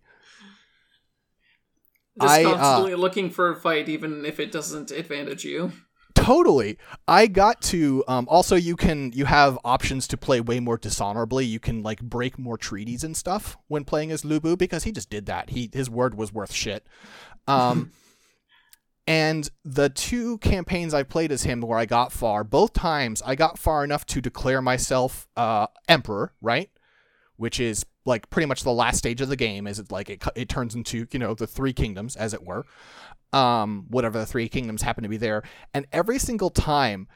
Just 2.20 2.32
I, 2.32 2.44
uh, 2.44 2.56
constantly 2.56 2.96
looking 2.96 3.30
for 3.32 3.50
a 3.50 3.56
fight, 3.56 3.90
even 3.90 4.26
if 4.26 4.40
it 4.40 4.52
doesn't 4.52 4.92
advantage 4.92 5.44
you. 5.44 5.72
Totally. 6.22 6.78
I 7.08 7.26
got 7.28 7.62
to 7.64 8.04
um 8.08 8.28
also 8.30 8.56
you 8.56 8.76
can 8.76 9.12
you 9.14 9.26
have 9.26 9.58
options 9.66 10.08
to 10.10 10.18
play 10.18 10.40
way 10.40 10.60
more 10.60 10.78
dishonorably. 10.78 11.46
You 11.46 11.60
can 11.60 11.82
like 11.82 12.00
break 12.02 12.38
more 12.38 12.58
treaties 12.58 13.04
and 13.04 13.18
stuff 13.18 13.58
when 13.68 13.84
playing 13.86 14.12
as 14.12 14.24
Lu 14.24 14.40
Bu 14.40 14.56
because 14.56 14.84
he 14.84 14.92
just 14.92 15.10
did 15.10 15.26
that. 15.26 15.50
He 15.50 15.70
his 15.74 15.90
word 15.90 16.16
was 16.16 16.32
worth 16.32 16.52
shit. 16.52 16.86
Um 17.48 17.92
and 19.08 19.50
the 19.66 19.90
two 19.90 20.38
campaigns 20.38 20.94
I 20.94 21.02
played 21.04 21.32
as 21.32 21.44
him 21.44 21.62
where 21.62 21.80
I 21.80 21.86
got 21.86 22.12
far, 22.12 22.44
both 22.44 22.74
times 22.74 23.24
I 23.26 23.34
got 23.34 23.58
far 23.58 23.84
enough 23.84 24.06
to 24.08 24.22
declare 24.22 24.62
myself 24.62 25.28
uh 25.36 25.68
emperor, 25.90 26.34
right? 26.40 26.70
Which 27.36 27.60
is 27.60 27.84
like 28.06 28.30
pretty 28.30 28.48
much 28.48 28.64
the 28.64 28.72
last 28.72 28.98
stage 28.98 29.22
of 29.22 29.30
the 29.30 29.36
game 29.36 29.68
is 29.68 29.80
it 29.80 29.92
like 29.92 30.10
it, 30.10 30.24
it 30.36 30.50
turns 30.50 30.76
into, 30.76 31.08
you 31.12 31.20
know, 31.20 31.34
the 31.34 31.48
three 31.48 31.74
kingdoms 31.74 32.16
as 32.16 32.34
it 32.34 32.44
were 32.44 32.66
um, 33.34 33.86
whatever 33.90 34.20
the 34.20 34.26
three 34.26 34.50
kingdoms 34.50 34.82
happen 34.82 35.04
to 35.04 35.10
be 35.10 35.18
there. 35.18 35.44
And 35.74 35.88
every 35.92 36.20
single 36.20 36.50
time, 36.50 37.08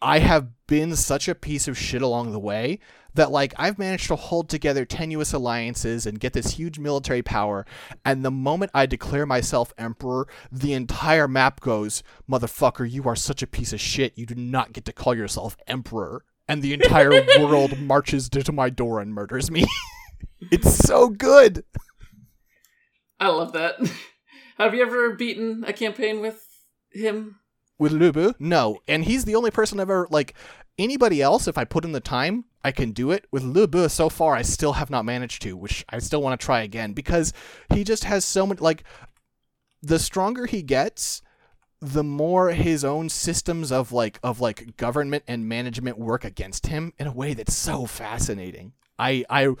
I 0.00 0.20
have 0.20 0.48
been 0.66 0.94
such 0.96 1.28
a 1.28 1.34
piece 1.34 1.66
of 1.66 1.76
shit 1.76 2.02
along 2.02 2.30
the 2.30 2.38
way 2.38 2.78
that 3.14 3.32
like 3.32 3.52
I've 3.56 3.78
managed 3.78 4.06
to 4.08 4.16
hold 4.16 4.48
together 4.48 4.84
tenuous 4.84 5.32
alliances 5.32 6.06
and 6.06 6.20
get 6.20 6.34
this 6.34 6.52
huge 6.52 6.78
military 6.78 7.22
power. 7.22 7.66
And 8.04 8.24
the 8.24 8.30
moment 8.30 8.70
I 8.74 8.86
declare 8.86 9.26
myself 9.26 9.72
emperor, 9.76 10.28
the 10.52 10.72
entire 10.72 11.26
map 11.26 11.60
goes, 11.60 12.04
"Motherfucker, 12.30 12.88
you 12.88 13.04
are 13.08 13.16
such 13.16 13.42
a 13.42 13.46
piece 13.46 13.72
of 13.72 13.80
shit. 13.80 14.16
You 14.16 14.26
do 14.26 14.36
not 14.36 14.72
get 14.72 14.84
to 14.84 14.92
call 14.92 15.16
yourself 15.16 15.56
emperor." 15.66 16.24
And 16.46 16.62
the 16.62 16.74
entire 16.74 17.10
world 17.40 17.78
marches 17.78 18.28
to 18.28 18.52
my 18.52 18.70
door 18.70 19.00
and 19.00 19.12
murders 19.12 19.50
me. 19.50 19.66
it's 20.50 20.76
so 20.76 21.08
good. 21.08 21.64
I 23.20 23.28
love 23.28 23.52
that. 23.52 23.76
Have 24.58 24.74
you 24.74 24.82
ever 24.82 25.14
beaten 25.14 25.64
a 25.66 25.72
campaign 25.72 26.20
with 26.20 26.44
him? 26.92 27.40
With 27.78 27.92
Lu 27.92 28.12
Bu? 28.12 28.32
No. 28.38 28.78
And 28.88 29.04
he's 29.04 29.24
the 29.24 29.36
only 29.36 29.50
person 29.50 29.78
I've 29.78 29.90
ever, 29.90 30.08
like, 30.10 30.34
anybody 30.78 31.22
else, 31.22 31.46
if 31.46 31.56
I 31.56 31.64
put 31.64 31.84
in 31.84 31.92
the 31.92 32.00
time, 32.00 32.44
I 32.64 32.72
can 32.72 32.90
do 32.90 33.12
it. 33.12 33.26
With 33.30 33.44
Lu 33.44 33.66
Bu, 33.66 33.88
so 33.88 34.08
far, 34.08 34.34
I 34.34 34.42
still 34.42 34.72
have 34.74 34.90
not 34.90 35.04
managed 35.04 35.42
to, 35.42 35.56
which 35.56 35.84
I 35.88 35.98
still 35.98 36.22
want 36.22 36.40
to 36.40 36.44
try 36.44 36.62
again 36.62 36.92
because 36.92 37.32
he 37.72 37.84
just 37.84 38.04
has 38.04 38.24
so 38.24 38.46
much, 38.46 38.60
like, 38.60 38.82
the 39.80 39.98
stronger 39.98 40.46
he 40.46 40.62
gets, 40.62 41.22
the 41.80 42.02
more 42.02 42.50
his 42.50 42.84
own 42.84 43.08
systems 43.08 43.70
of 43.70 43.92
like 43.92 44.18
of 44.22 44.40
like 44.40 44.76
government 44.76 45.22
and 45.28 45.48
management 45.48 45.96
work 45.96 46.24
against 46.24 46.66
him 46.66 46.92
in 46.98 47.06
a 47.06 47.12
way 47.12 47.34
that's 47.34 47.54
so 47.54 47.86
fascinating. 47.86 48.72
I 48.98 49.24
I 49.30 49.54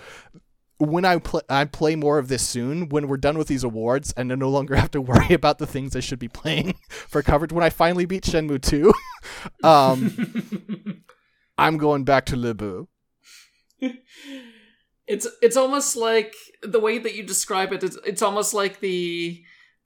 when 0.78 1.04
I 1.04 1.18
play 1.18 1.42
I 1.48 1.64
play 1.64 1.96
more 1.96 2.18
of 2.18 2.28
this 2.28 2.46
soon 2.46 2.88
when 2.88 3.08
we're 3.08 3.16
done 3.16 3.36
with 3.36 3.48
these 3.48 3.64
awards 3.64 4.12
and 4.16 4.32
I 4.32 4.36
no 4.36 4.48
longer 4.48 4.76
have 4.76 4.90
to 4.92 5.00
worry 5.02 5.34
about 5.34 5.58
the 5.58 5.66
things 5.66 5.96
I 5.96 6.00
should 6.00 6.18
be 6.18 6.28
playing 6.28 6.74
for 6.88 7.22
coverage 7.22 7.52
when 7.52 7.64
I 7.64 7.70
finally 7.70 8.06
beat 8.06 8.24
Shenmue 8.24 8.62
2 8.62 8.92
um 9.64 11.04
I'm 11.58 11.76
going 11.76 12.04
back 12.04 12.24
to 12.26 12.36
Lu 12.36 12.54
Bu. 12.54 12.86
It's 15.08 15.26
it's 15.42 15.56
almost 15.56 15.96
like 15.96 16.34
the 16.62 16.78
way 16.78 16.98
that 16.98 17.14
you 17.14 17.24
describe 17.24 17.72
it. 17.72 17.82
It's, 17.82 17.98
it's 18.06 18.22
almost 18.22 18.54
like 18.54 18.80
the 18.80 19.42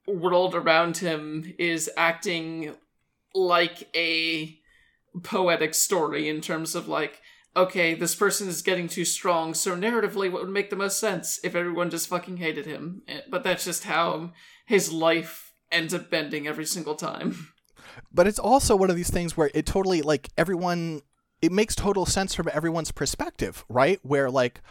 world 0.07 0.53
around 0.53 0.97
him 0.97 1.53
is 1.57 1.89
acting 1.95 2.75
like 3.33 3.89
a 3.95 4.59
poetic 5.23 5.73
story 5.73 6.27
in 6.27 6.41
terms 6.41 6.75
of 6.75 6.87
like, 6.87 7.21
okay, 7.55 7.93
this 7.93 8.15
person 8.15 8.47
is 8.47 8.61
getting 8.61 8.87
too 8.87 9.05
strong. 9.05 9.53
So 9.53 9.75
narratively, 9.75 10.31
what 10.31 10.41
would 10.41 10.49
make 10.49 10.69
the 10.69 10.75
most 10.75 10.99
sense 10.99 11.39
if 11.43 11.55
everyone 11.55 11.89
just 11.89 12.07
fucking 12.07 12.37
hated 12.37 12.65
him? 12.65 13.03
Eh, 13.07 13.21
But 13.29 13.43
that's 13.43 13.65
just 13.65 13.83
how 13.83 14.31
his 14.65 14.91
life 14.91 15.53
ends 15.71 15.93
up 15.93 16.09
bending 16.09 16.47
every 16.47 16.65
single 16.65 16.95
time. 16.95 17.49
but 18.13 18.27
it's 18.27 18.39
also 18.39 18.75
one 18.75 18.89
of 18.89 18.95
these 18.95 19.09
things 19.09 19.35
where 19.37 19.51
it 19.53 19.65
totally 19.65 20.01
like 20.01 20.29
everyone 20.37 21.01
it 21.41 21.51
makes 21.51 21.75
total 21.75 22.05
sense 22.05 22.33
from 22.33 22.49
everyone's 22.53 22.91
perspective 22.91 23.65
right 23.67 23.99
where 24.03 24.31
like 24.31 24.61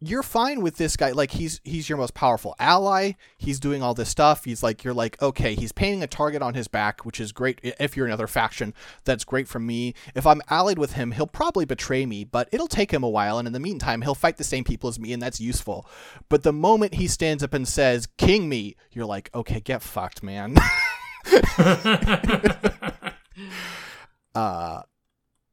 you're 0.00 0.22
fine 0.22 0.60
with 0.60 0.76
this 0.76 0.96
guy. 0.96 1.10
Like 1.10 1.32
he's 1.32 1.60
he's 1.64 1.88
your 1.88 1.98
most 1.98 2.14
powerful 2.14 2.54
ally. 2.58 3.12
He's 3.36 3.58
doing 3.58 3.82
all 3.82 3.94
this 3.94 4.08
stuff. 4.08 4.44
He's 4.44 4.62
like 4.62 4.84
you're 4.84 4.94
like 4.94 5.20
okay 5.20 5.54
he's 5.54 5.72
painting 5.72 6.02
a 6.02 6.06
target 6.06 6.40
on 6.40 6.54
his 6.54 6.68
back 6.68 7.04
which 7.04 7.18
is 7.18 7.32
great. 7.32 7.60
If 7.62 7.96
you're 7.96 8.06
another 8.06 8.28
faction 8.28 8.74
that's 9.04 9.24
great 9.24 9.48
for 9.48 9.58
me. 9.58 9.94
If 10.14 10.26
i'm 10.26 10.42
allied 10.48 10.78
with 10.78 10.92
him 10.92 11.12
he'll 11.12 11.26
probably 11.26 11.64
betray 11.64 12.06
me 12.06 12.24
but 12.24 12.48
it'll 12.52 12.68
take 12.68 12.92
him 12.92 13.02
a 13.02 13.08
while. 13.08 13.38
And 13.38 13.46
in 13.46 13.52
the 13.52 13.60
meantime 13.60 14.02
he'll 14.02 14.14
fight 14.14 14.36
the 14.36 14.44
same 14.44 14.64
people 14.64 14.88
as 14.88 15.00
me 15.00 15.12
and 15.12 15.20
that's 15.20 15.40
useful. 15.40 15.88
But 16.28 16.44
the 16.44 16.52
moment 16.52 16.94
he 16.94 17.08
stands 17.08 17.42
up 17.42 17.54
and 17.54 17.66
says 17.66 18.06
king 18.18 18.48
me 18.48 18.76
you're 18.92 19.06
like 19.06 19.30
okay 19.34 19.60
get 19.60 19.82
fucked 19.82 20.22
man. 20.22 20.56
Uh 24.34 24.82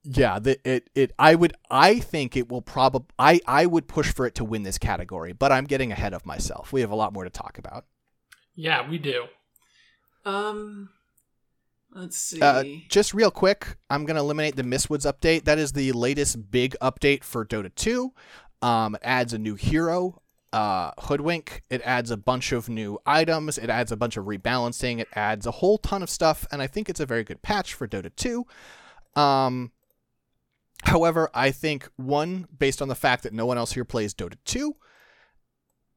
yeah 0.06 0.38
the, 0.40 0.60
it 0.70 0.90
it 0.94 1.12
i 1.18 1.34
would 1.34 1.54
i 1.72 2.00
think 2.00 2.38
it 2.38 2.48
will 2.50 2.62
probably 2.62 3.08
i 3.18 3.40
i 3.48 3.66
would 3.66 3.88
push 3.88 4.14
for 4.14 4.26
it 4.28 4.36
to 4.36 4.44
win 4.44 4.64
this 4.64 4.78
category 4.78 5.34
but 5.34 5.52
i'm 5.52 5.66
getting 5.66 5.92
ahead 5.92 6.14
of 6.14 6.26
myself. 6.26 6.72
We 6.72 6.82
have 6.82 6.92
a 6.92 6.96
lot 6.96 7.12
more 7.12 7.24
to 7.24 7.30
talk 7.30 7.58
about. 7.58 7.86
Yeah, 8.56 8.88
we 8.90 8.98
do. 9.00 9.26
Um, 10.24 10.90
let's 11.92 12.18
see. 12.18 12.42
uh, 12.42 12.64
just 12.90 13.14
real 13.14 13.32
quick 13.32 13.78
i'm 13.90 14.06
going 14.06 14.16
to 14.16 14.22
eliminate 14.22 14.56
the 14.56 14.64
mistwoods 14.64 15.06
update. 15.12 15.44
That 15.46 15.58
is 15.58 15.74
the 15.74 15.92
latest 15.92 16.52
big 16.52 16.76
update 16.82 17.24
for 17.24 17.46
dota 17.46 17.74
2 17.74 18.14
um 18.62 18.96
it 18.96 19.02
adds 19.04 19.34
a 19.34 19.38
new 19.40 19.56
hero 19.56 20.22
uh, 20.54 20.92
hoodwink. 21.00 21.64
It 21.70 21.82
adds 21.84 22.12
a 22.12 22.16
bunch 22.16 22.54
of 22.54 22.70
new 22.70 22.98
items. 23.06 23.58
It 23.58 23.70
adds 23.70 23.92
a 23.92 23.98
bunch 23.98 24.16
of 24.16 24.24
rebalancing. 24.24 25.00
It 25.00 25.10
adds 25.14 25.46
a 25.46 25.52
whole 25.52 25.78
ton 25.78 26.02
of 26.02 26.10
stuff 26.10 26.48
and 26.52 26.62
i 26.62 26.68
think 26.68 26.88
it's 26.90 27.02
a 27.02 27.06
very 27.06 27.24
good 27.26 27.42
patch 27.42 27.74
for 27.74 27.88
dota 27.88 28.10
2 28.16 28.46
um 29.20 29.72
However, 30.86 31.30
I 31.34 31.52
think 31.52 31.90
one, 31.96 32.48
based 32.58 32.82
on 32.82 32.88
the 32.88 32.96
fact 32.96 33.24
that 33.24 33.34
no 33.34 33.46
one 33.46 33.58
else 33.58 33.74
here 33.74 33.86
plays 33.86 34.14
Dota 34.14 34.38
2, 34.46 34.76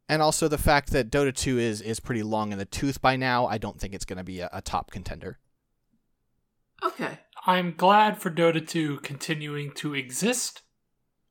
and 0.09 0.23
also 0.23 0.49
the 0.49 0.59
fact 0.59 0.91
that 0.91 1.11
Dota 1.11 1.35
2 1.35 1.59
is 1.59 1.81
is 1.83 2.01
pretty 2.01 2.23
long 2.23 2.53
in 2.53 2.59
the 2.59 2.65
tooth 2.65 3.01
by 3.03 3.17
now, 3.17 3.47
I 3.47 3.59
don't 3.59 3.79
think 3.79 3.95
it's 3.95 4.07
going 4.07 4.17
to 4.17 4.25
be 4.25 4.41
a, 4.41 4.49
a 4.53 4.63
top 4.63 4.91
contender. 4.91 5.39
okay. 6.83 7.19
I'm 7.47 7.73
glad 7.77 8.21
for 8.21 8.31
Dota 8.31 8.67
2 8.67 8.99
continuing 8.99 9.71
to 9.77 9.95
exist 9.95 10.63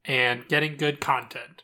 and 0.05 0.47
getting 0.47 0.77
good 0.77 0.99
content. 0.99 1.63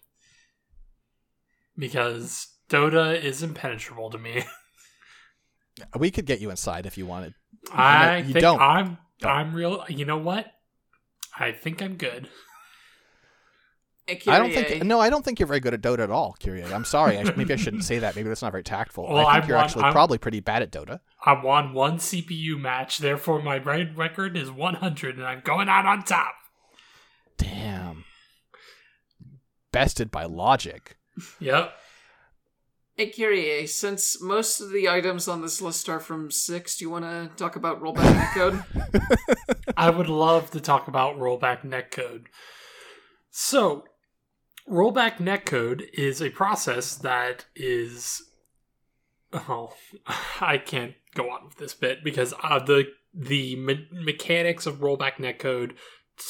Because 1.75 2.49
Dota 2.69 3.19
is 3.19 3.41
impenetrable 3.41 4.09
to 4.11 4.17
me. 4.17 4.43
We 5.97 6.11
could 6.11 6.27
get 6.27 6.39
you 6.39 6.51
inside 6.51 6.85
if 6.85 6.99
you 6.99 7.07
wanted. 7.07 7.33
I 7.73 8.17
you 8.17 8.25
think 8.25 8.41
don't. 8.41 8.61
I'm 8.61 8.99
Don't. 9.19 9.31
I'm 9.31 9.55
real 9.55 9.83
you 9.89 10.05
know 10.05 10.19
what? 10.19 10.45
I 11.39 11.51
think 11.51 11.81
I'm 11.81 11.95
good. 11.95 12.29
I 14.27 14.37
don't 14.37 14.51
think 14.53 14.83
no, 14.83 14.99
I 14.99 15.09
don't 15.09 15.23
think 15.23 15.39
you're 15.39 15.47
very 15.47 15.61
good 15.61 15.73
at 15.73 15.81
Dota 15.81 15.99
at 15.99 16.11
all, 16.11 16.35
Kyrie. 16.43 16.61
I'm 16.65 16.83
sorry. 16.83 17.17
I, 17.17 17.23
maybe 17.37 17.53
I 17.53 17.55
shouldn't 17.55 17.83
say 17.91 17.99
that. 17.99 18.17
Maybe 18.17 18.27
that's 18.27 18.41
not 18.41 18.51
very 18.51 18.63
tactful. 18.63 19.07
Well, 19.07 19.25
I 19.25 19.35
think 19.35 19.43
I'm 19.45 19.47
you're 19.49 19.57
one- 19.57 19.65
actually 19.65 19.83
I'm- 19.83 19.93
probably 19.93 20.17
pretty 20.17 20.41
bad 20.41 20.61
at 20.61 20.71
Dota. 20.71 20.99
I 21.25 21.41
won 21.41 21.71
one 21.73 21.97
CPU 21.99 22.59
match, 22.59 22.97
therefore 22.97 23.41
my 23.41 23.55
raid 23.55 23.95
record 23.97 24.35
is 24.35 24.51
100 24.51 25.15
and 25.15 25.25
I'm 25.25 25.39
going 25.39 25.69
out 25.69 25.85
on 25.85 26.03
top. 26.03 26.33
Damn. 27.37 28.03
Bested 29.71 30.11
by 30.11 30.25
logic. 30.25 30.97
Yep. 31.39 31.73
Hey, 32.95 33.09
Kyrie, 33.09 33.65
since 33.65 34.21
most 34.21 34.61
of 34.61 34.71
the 34.71 34.87
items 34.87 35.27
on 35.27 35.41
this 35.41 35.59
list 35.59 35.89
are 35.89 35.99
from 35.99 36.29
six, 36.29 36.77
do 36.77 36.85
you 36.85 36.91
want 36.91 37.05
to 37.05 37.31
talk 37.37 37.55
about 37.55 37.81
rollback 37.81 38.13
netcode? 38.13 39.65
I 39.77 39.89
would 39.89 40.09
love 40.09 40.51
to 40.51 40.59
talk 40.59 40.87
about 40.87 41.17
rollback 41.17 41.63
netcode. 41.63 42.25
So, 43.31 43.85
rollback 44.69 45.17
netcode 45.17 45.85
is 45.91 46.21
a 46.21 46.29
process 46.29 46.93
that 46.97 47.45
is. 47.55 48.21
Oh, 49.33 49.73
I 50.39 50.59
can't 50.59 50.93
go 51.15 51.31
on 51.31 51.45
with 51.45 51.57
this 51.57 51.73
bit 51.73 52.03
because 52.03 52.31
uh, 52.43 52.59
the 52.59 52.91
the 53.11 53.55
me- 53.55 53.87
mechanics 53.91 54.67
of 54.67 54.81
rollback 54.81 55.13
netcode 55.15 55.71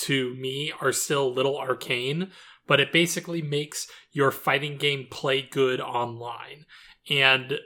to 0.04 0.34
me 0.36 0.72
are 0.80 0.94
still 0.94 1.28
a 1.28 1.36
little 1.36 1.58
arcane. 1.58 2.32
But 2.68 2.80
it 2.80 2.92
basically 2.92 3.42
makes 3.42 3.88
your 4.12 4.32
fighting 4.32 4.78
game 4.78 5.08
play 5.10 5.42
good 5.42 5.82
online. 5.82 6.66
And 7.10 7.60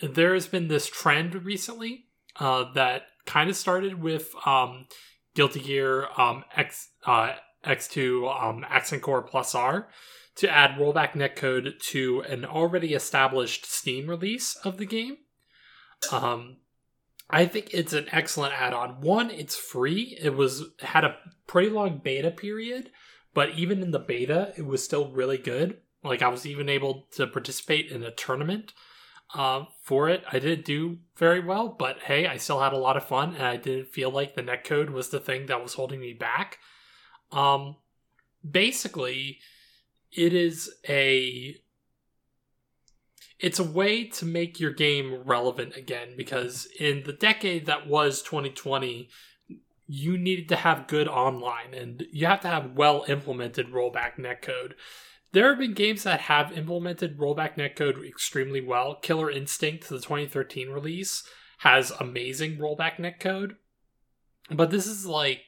there 0.00 0.34
has 0.34 0.46
been 0.46 0.68
this 0.68 0.86
trend 0.86 1.44
recently 1.44 2.06
uh, 2.38 2.72
that 2.74 3.02
kind 3.26 3.50
of 3.50 3.56
started 3.56 4.02
with 4.02 4.30
um, 4.46 4.86
Guilty 5.34 5.60
Gear 5.60 6.06
um, 6.16 6.44
X 6.56 6.90
uh, 7.06 7.34
X2 7.64 8.42
um, 8.42 8.64
Accent 8.68 9.02
Core 9.02 9.22
Plus 9.22 9.54
R 9.54 9.88
to 10.36 10.48
add 10.48 10.78
rollback 10.78 11.12
netcode 11.12 11.78
to 11.80 12.20
an 12.22 12.44
already 12.44 12.94
established 12.94 13.66
Steam 13.66 14.08
release 14.08 14.54
of 14.64 14.78
the 14.78 14.86
game. 14.86 15.18
Um, 16.12 16.58
I 17.28 17.46
think 17.46 17.70
it's 17.74 17.92
an 17.92 18.06
excellent 18.12 18.54
add-on. 18.54 19.00
One, 19.00 19.30
it's 19.30 19.56
free. 19.56 20.16
It 20.20 20.34
was 20.34 20.64
had 20.80 21.04
a 21.04 21.16
pretty 21.46 21.70
long 21.70 22.00
beta 22.02 22.30
period, 22.30 22.90
but 23.38 23.50
even 23.50 23.82
in 23.82 23.92
the 23.92 24.00
beta, 24.00 24.52
it 24.56 24.66
was 24.66 24.82
still 24.82 25.12
really 25.12 25.38
good. 25.38 25.76
Like 26.02 26.22
I 26.22 26.28
was 26.28 26.44
even 26.44 26.68
able 26.68 27.06
to 27.12 27.24
participate 27.24 27.88
in 27.88 28.02
a 28.02 28.10
tournament 28.10 28.72
uh, 29.32 29.66
for 29.80 30.08
it. 30.08 30.24
I 30.32 30.40
didn't 30.40 30.64
do 30.64 30.98
very 31.16 31.38
well, 31.38 31.68
but 31.68 32.00
hey, 32.00 32.26
I 32.26 32.36
still 32.36 32.58
had 32.58 32.72
a 32.72 32.78
lot 32.78 32.96
of 32.96 33.04
fun, 33.04 33.36
and 33.36 33.44
I 33.44 33.56
didn't 33.56 33.92
feel 33.92 34.10
like 34.10 34.34
the 34.34 34.42
netcode 34.42 34.90
was 34.90 35.10
the 35.10 35.20
thing 35.20 35.46
that 35.46 35.62
was 35.62 35.74
holding 35.74 36.00
me 36.00 36.14
back. 36.14 36.58
Um, 37.30 37.76
basically, 38.42 39.38
it 40.10 40.34
is 40.34 40.74
a 40.88 41.54
it's 43.38 43.60
a 43.60 43.70
way 43.70 44.02
to 44.02 44.26
make 44.26 44.58
your 44.58 44.72
game 44.72 45.22
relevant 45.24 45.76
again 45.76 46.14
because 46.16 46.66
in 46.80 47.04
the 47.04 47.12
decade 47.12 47.66
that 47.66 47.86
was 47.86 48.20
2020 48.20 49.08
you 49.88 50.16
needed 50.16 50.48
to 50.50 50.56
have 50.56 50.86
good 50.86 51.08
online 51.08 51.74
and 51.74 52.06
you 52.12 52.26
have 52.26 52.40
to 52.42 52.48
have 52.48 52.76
well 52.76 53.04
implemented 53.08 53.72
rollback 53.72 54.16
netcode. 54.18 54.74
There 55.32 55.48
have 55.48 55.58
been 55.58 55.74
games 55.74 56.04
that 56.04 56.20
have 56.20 56.56
implemented 56.56 57.18
rollback 57.18 57.56
netcode 57.56 58.06
extremely 58.06 58.60
well. 58.60 58.94
Killer 58.94 59.30
instinct 59.30 59.88
the 59.88 59.96
2013 59.96 60.68
release 60.68 61.24
has 61.58 61.90
amazing 61.98 62.58
rollback 62.58 62.96
netcode. 62.96 63.56
But 64.50 64.70
this 64.70 64.86
is 64.86 65.06
like 65.06 65.40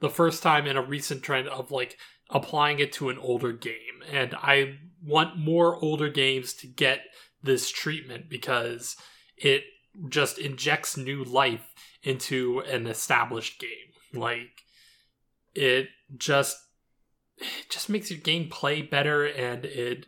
the 0.00 0.10
first 0.10 0.42
time 0.42 0.66
in 0.66 0.76
a 0.76 0.82
recent 0.82 1.22
trend 1.22 1.48
of 1.48 1.70
like 1.70 1.96
applying 2.30 2.78
it 2.78 2.92
to 2.92 3.08
an 3.08 3.18
older 3.18 3.52
game 3.52 4.02
and 4.10 4.34
i 4.42 4.74
want 5.04 5.38
more 5.38 5.76
older 5.82 6.08
games 6.08 6.52
to 6.52 6.66
get 6.66 7.00
this 7.42 7.70
treatment 7.70 8.28
because 8.28 8.96
it 9.36 9.62
just 10.08 10.38
injects 10.38 10.96
new 10.96 11.24
life 11.24 11.74
into 12.08 12.60
an 12.60 12.86
established 12.86 13.60
game. 13.60 14.18
Like 14.20 14.62
it 15.54 15.88
just 16.16 16.56
it 17.36 17.70
just 17.70 17.90
makes 17.90 18.10
your 18.10 18.18
game 18.18 18.48
play 18.48 18.80
better 18.80 19.26
and 19.26 19.66
it 19.66 20.06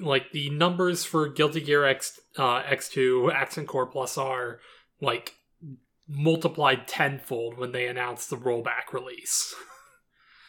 like 0.00 0.32
the 0.32 0.48
numbers 0.50 1.04
for 1.04 1.28
Guilty 1.28 1.60
Gear 1.60 1.84
X 1.84 2.18
uh, 2.38 2.62
X2 2.62 3.32
Accent 3.32 3.68
Core 3.68 3.86
Plus 3.86 4.16
are 4.16 4.60
like 5.00 5.34
multiplied 6.08 6.88
tenfold 6.88 7.58
when 7.58 7.72
they 7.72 7.86
announced 7.86 8.30
the 8.30 8.36
rollback 8.36 8.92
release. 8.92 9.54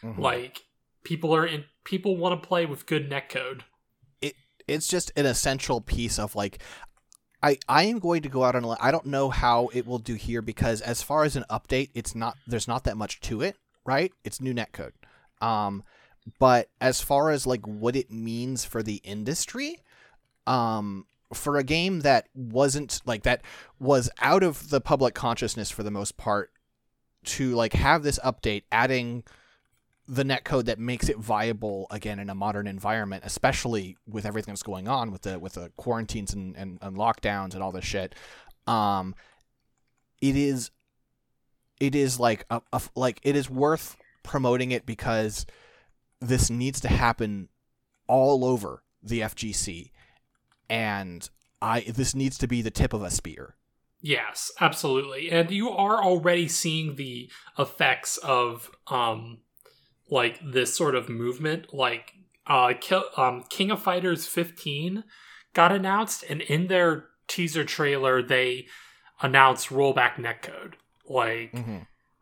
Mm-hmm. 0.03 0.21
like 0.21 0.61
people 1.03 1.35
are 1.35 1.45
in 1.45 1.65
people 1.83 2.15
want 2.15 2.41
to 2.41 2.47
play 2.47 2.65
with 2.65 2.85
good 2.85 3.09
netcode 3.09 3.61
It 4.21 4.35
it's 4.67 4.87
just 4.87 5.11
an 5.17 5.25
essential 5.25 5.81
piece 5.81 6.17
of 6.17 6.33
like 6.33 6.59
I, 7.43 7.57
I 7.67 7.83
am 7.83 7.99
going 7.99 8.21
to 8.21 8.29
go 8.29 8.43
out 8.43 8.55
on 8.55 8.65
I 8.79 8.91
don't 8.91 9.07
know 9.07 9.29
how 9.29 9.69
it 9.73 9.87
will 9.87 9.99
do 9.99 10.13
here 10.13 10.41
because 10.41 10.81
as 10.81 11.01
far 11.01 11.23
as 11.23 11.35
an 11.35 11.45
update, 11.49 11.89
it's 11.93 12.13
not 12.13 12.37
there's 12.45 12.67
not 12.67 12.83
that 12.83 12.97
much 12.97 13.19
to 13.21 13.41
it, 13.41 13.57
right? 13.85 14.11
It's 14.23 14.41
new 14.41 14.53
netcode. 14.53 14.93
Um, 15.41 15.83
but 16.39 16.69
as 16.79 17.01
far 17.01 17.31
as 17.31 17.47
like 17.47 17.65
what 17.65 17.95
it 17.95 18.11
means 18.11 18.63
for 18.63 18.83
the 18.83 19.01
industry, 19.03 19.79
um, 20.45 21.07
for 21.33 21.57
a 21.57 21.63
game 21.63 22.01
that 22.01 22.27
wasn't 22.35 23.01
like 23.05 23.23
that 23.23 23.41
was 23.79 24.09
out 24.19 24.43
of 24.43 24.69
the 24.69 24.81
public 24.81 25.15
consciousness 25.15 25.71
for 25.71 25.81
the 25.81 25.91
most 25.91 26.17
part, 26.17 26.51
to 27.23 27.55
like 27.55 27.73
have 27.73 28.03
this 28.03 28.19
update 28.19 28.63
adding 28.71 29.23
the 30.11 30.23
netcode 30.25 30.65
that 30.65 30.77
makes 30.77 31.07
it 31.07 31.17
viable 31.17 31.87
again 31.89 32.19
in 32.19 32.29
a 32.29 32.35
modern 32.35 32.67
environment, 32.67 33.23
especially 33.25 33.95
with 34.05 34.25
everything 34.25 34.51
that's 34.51 34.61
going 34.61 34.89
on 34.89 35.09
with 35.09 35.21
the 35.21 35.39
with 35.39 35.53
the 35.53 35.71
quarantines 35.77 36.33
and, 36.33 36.53
and, 36.57 36.77
and 36.81 36.97
lockdowns 36.97 37.53
and 37.53 37.63
all 37.63 37.71
this 37.71 37.85
shit. 37.85 38.13
Um, 38.67 39.15
it 40.21 40.35
is 40.35 40.69
it 41.79 41.95
is 41.95 42.19
like 42.19 42.45
a, 42.49 42.61
a, 42.73 42.81
like 42.93 43.21
it 43.23 43.37
is 43.37 43.49
worth 43.49 43.95
promoting 44.21 44.71
it 44.71 44.85
because 44.85 45.45
this 46.19 46.49
needs 46.49 46.81
to 46.81 46.89
happen 46.89 47.47
all 48.07 48.43
over 48.43 48.83
the 49.01 49.21
FGC, 49.21 49.91
and 50.69 51.29
I 51.61 51.85
this 51.87 52.13
needs 52.13 52.37
to 52.39 52.47
be 52.49 52.61
the 52.61 52.69
tip 52.69 52.91
of 52.91 53.01
a 53.01 53.11
spear. 53.11 53.55
Yes, 54.01 54.51
absolutely, 54.59 55.31
and 55.31 55.49
you 55.51 55.69
are 55.69 56.03
already 56.03 56.49
seeing 56.49 56.97
the 56.97 57.31
effects 57.57 58.17
of 58.17 58.69
um 58.87 59.37
like 60.11 60.39
this 60.43 60.75
sort 60.75 60.93
of 60.93 61.09
movement 61.09 61.73
like 61.73 62.13
uh 62.45 62.73
um, 63.17 63.43
King 63.49 63.71
of 63.71 63.81
Fighters 63.81 64.27
15 64.27 65.03
got 65.53 65.71
announced 65.71 66.23
and 66.29 66.41
in 66.41 66.67
their 66.67 67.05
teaser 67.27 67.63
trailer 67.63 68.21
they 68.21 68.67
announced 69.21 69.69
rollback 69.69 70.15
netcode 70.15 70.73
like 71.09 71.51
mm-hmm. 71.53 71.77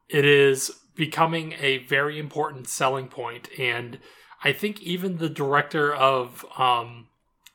it 0.08 0.24
is 0.24 0.72
becoming 0.96 1.54
a 1.60 1.80
very 1.80 2.18
important 2.18 2.68
selling 2.70 3.08
point 3.08 3.50
and 3.60 4.00
I 4.44 4.54
think 4.54 4.82
even 4.82 5.18
the 5.18 5.30
director 5.30 5.94
of 5.94 6.46
um, 6.58 7.08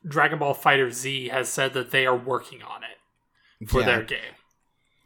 Dragon 0.07 0.39
Ball 0.39 0.55
Fighter 0.55 0.91
Z 0.91 1.29
has 1.29 1.49
said 1.49 1.73
that 1.75 1.91
they 1.91 2.07
are 2.07 2.17
working 2.17 2.63
on 2.63 2.83
it 2.83 3.69
for 3.69 3.81
yeah. 3.81 3.87
their 3.87 4.03
game. 4.03 4.35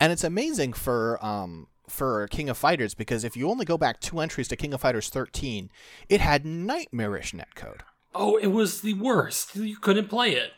And 0.00 0.12
it's 0.12 0.24
amazing 0.24 0.72
for 0.72 1.24
um, 1.24 1.68
for 1.88 2.26
King 2.28 2.48
of 2.48 2.58
Fighters 2.58 2.94
because 2.94 3.24
if 3.24 3.36
you 3.36 3.48
only 3.48 3.64
go 3.64 3.78
back 3.78 4.00
two 4.00 4.20
entries 4.20 4.48
to 4.48 4.56
King 4.56 4.74
of 4.74 4.80
Fighters 4.80 5.08
13, 5.08 5.70
it 6.08 6.20
had 6.20 6.44
nightmarish 6.44 7.32
netcode. 7.32 7.80
Oh, 8.14 8.36
it 8.36 8.48
was 8.48 8.80
the 8.80 8.94
worst. 8.94 9.54
You 9.56 9.76
couldn't 9.76 10.08
play 10.08 10.32
it. 10.32 10.52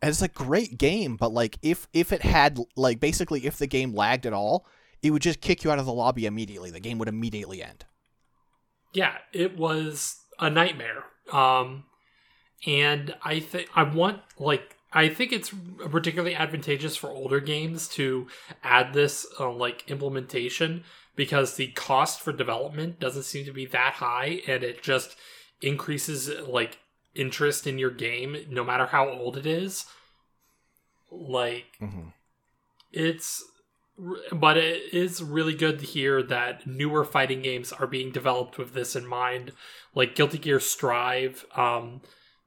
And 0.00 0.10
it's 0.10 0.22
a 0.22 0.28
great 0.28 0.78
game, 0.78 1.16
but 1.16 1.32
like 1.32 1.58
if 1.62 1.88
if 1.92 2.12
it 2.12 2.22
had 2.22 2.58
like 2.76 3.00
basically 3.00 3.46
if 3.46 3.56
the 3.56 3.66
game 3.66 3.94
lagged 3.94 4.26
at 4.26 4.32
all, 4.32 4.66
it 5.02 5.10
would 5.10 5.22
just 5.22 5.40
kick 5.40 5.64
you 5.64 5.70
out 5.72 5.78
of 5.78 5.86
the 5.86 5.92
lobby 5.92 6.26
immediately. 6.26 6.70
The 6.70 6.80
game 6.80 6.98
would 6.98 7.08
immediately 7.08 7.62
end. 7.62 7.84
Yeah, 8.94 9.16
it 9.32 9.56
was 9.58 10.20
a 10.38 10.50
nightmare. 10.50 11.04
Um 11.32 11.84
and 12.66 13.14
I 13.22 13.40
think 13.40 13.68
I 13.74 13.82
want 13.82 14.20
like 14.38 14.77
I 14.92 15.08
think 15.08 15.32
it's 15.32 15.52
particularly 15.90 16.34
advantageous 16.34 16.96
for 16.96 17.10
older 17.10 17.40
games 17.40 17.88
to 17.88 18.26
add 18.64 18.94
this 18.94 19.26
uh, 19.38 19.50
like 19.50 19.90
implementation 19.90 20.84
because 21.14 21.54
the 21.54 21.68
cost 21.68 22.20
for 22.20 22.32
development 22.32 22.98
doesn't 22.98 23.24
seem 23.24 23.44
to 23.44 23.52
be 23.52 23.66
that 23.66 23.94
high 23.94 24.40
and 24.46 24.62
it 24.62 24.82
just 24.82 25.16
increases 25.60 26.30
like 26.46 26.78
interest 27.14 27.66
in 27.66 27.78
your 27.78 27.90
game 27.90 28.36
no 28.48 28.64
matter 28.64 28.86
how 28.86 29.08
old 29.08 29.36
it 29.36 29.44
is. 29.44 29.84
Like 31.10 31.76
mm-hmm. 31.80 32.08
it's 32.92 33.44
but 34.32 34.56
it 34.56 34.94
is 34.94 35.22
really 35.22 35.54
good 35.54 35.80
to 35.80 35.84
hear 35.84 36.22
that 36.22 36.66
newer 36.66 37.04
fighting 37.04 37.42
games 37.42 37.72
are 37.72 37.86
being 37.86 38.12
developed 38.12 38.56
with 38.56 38.72
this 38.72 38.94
in 38.94 39.06
mind 39.06 39.52
like 39.94 40.14
Guilty 40.14 40.38
Gear 40.38 40.60
Strive 40.60 41.44
um 41.56 42.00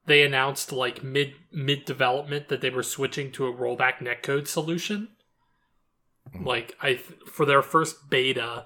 they 0.06 0.24
announced 0.24 0.72
like 0.72 1.04
mid 1.04 1.34
mid 1.52 1.86
development 1.86 2.50
that 2.50 2.62
they 2.62 2.70
were 2.70 2.84
switching 2.84 3.32
to 3.34 3.48
a 3.48 3.54
rollback 3.54 3.98
netcode 4.00 4.48
solution. 4.48 5.10
Mm-hmm. 6.34 6.48
Like 6.48 6.76
I 6.82 6.96
for 6.96 7.46
their 7.46 7.62
first 7.62 8.10
beta, 8.10 8.66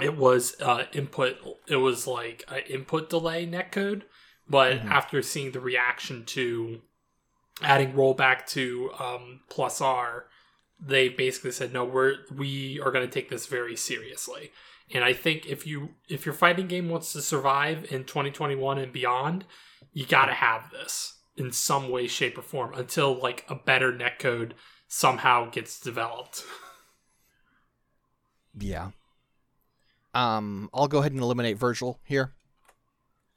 it 0.00 0.16
was 0.16 0.60
uh, 0.60 0.84
input. 0.92 1.36
It 1.66 1.76
was 1.76 2.06
like 2.06 2.44
an 2.48 2.62
input 2.68 3.10
delay 3.10 3.46
netcode, 3.46 4.02
but 4.48 4.74
mm-hmm. 4.78 4.88
after 4.88 5.22
seeing 5.22 5.52
the 5.52 5.60
reaction 5.60 6.24
to 6.26 6.82
adding 7.62 7.92
rollback 7.92 8.46
to 8.46 8.90
um, 8.98 9.40
plus 9.48 9.80
R, 9.80 10.26
they 10.80 11.08
basically 11.08 11.52
said 11.52 11.72
no, 11.72 11.84
we're 11.84 12.16
we 12.34 12.80
are 12.80 12.92
going 12.92 13.06
to 13.06 13.12
take 13.12 13.28
this 13.28 13.46
very 13.46 13.76
seriously. 13.76 14.52
And 14.94 15.04
I 15.04 15.12
think 15.12 15.46
if 15.46 15.66
you 15.66 15.90
if 16.08 16.24
your 16.24 16.34
fighting 16.34 16.66
game 16.66 16.88
wants 16.88 17.12
to 17.12 17.22
survive 17.22 17.90
in 17.90 18.04
2021 18.04 18.78
and 18.78 18.92
beyond, 18.92 19.44
you 19.92 20.06
got 20.06 20.26
to 20.26 20.34
have 20.34 20.70
this 20.70 21.14
in 21.36 21.52
some 21.52 21.90
way, 21.90 22.06
shape, 22.06 22.36
or 22.38 22.42
form 22.42 22.74
until 22.74 23.14
like 23.14 23.44
a 23.48 23.54
better 23.54 23.92
netcode 23.92 24.52
somehow 24.88 25.50
gets 25.50 25.80
developed. 25.80 26.44
yeah. 28.58 28.90
Um, 30.14 30.68
I'll 30.74 30.88
go 30.88 30.98
ahead 30.98 31.12
and 31.12 31.20
eliminate 31.20 31.58
Virgil 31.58 32.00
here. 32.04 32.32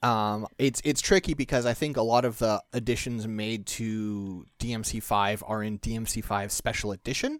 Um, 0.02 0.48
it's 0.58 0.82
it's 0.84 1.02
tricky 1.02 1.36
because 1.36 1.66
I 1.68 1.74
think 1.74 1.96
a 1.96 2.02
lot 2.02 2.26
of 2.26 2.40
the 2.40 2.64
additions 2.74 3.28
made 3.28 3.68
to 3.68 4.46
DMC5 4.60 5.44
are 5.46 5.62
in 5.62 5.78
DMC5 5.78 6.50
Special 6.50 6.92
Edition, 6.92 7.40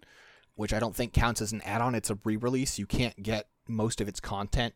which 0.56 0.72
I 0.74 0.80
don't 0.80 0.96
think 0.96 1.12
counts 1.12 1.42
as 1.42 1.54
an 1.54 1.62
add-on. 1.64 1.96
It's 1.96 2.12
a 2.12 2.20
re-release. 2.24 2.78
You 2.78 2.86
can't 2.86 3.24
get 3.24 3.48
most 3.68 4.00
of 4.00 4.08
its 4.08 4.20
content 4.20 4.76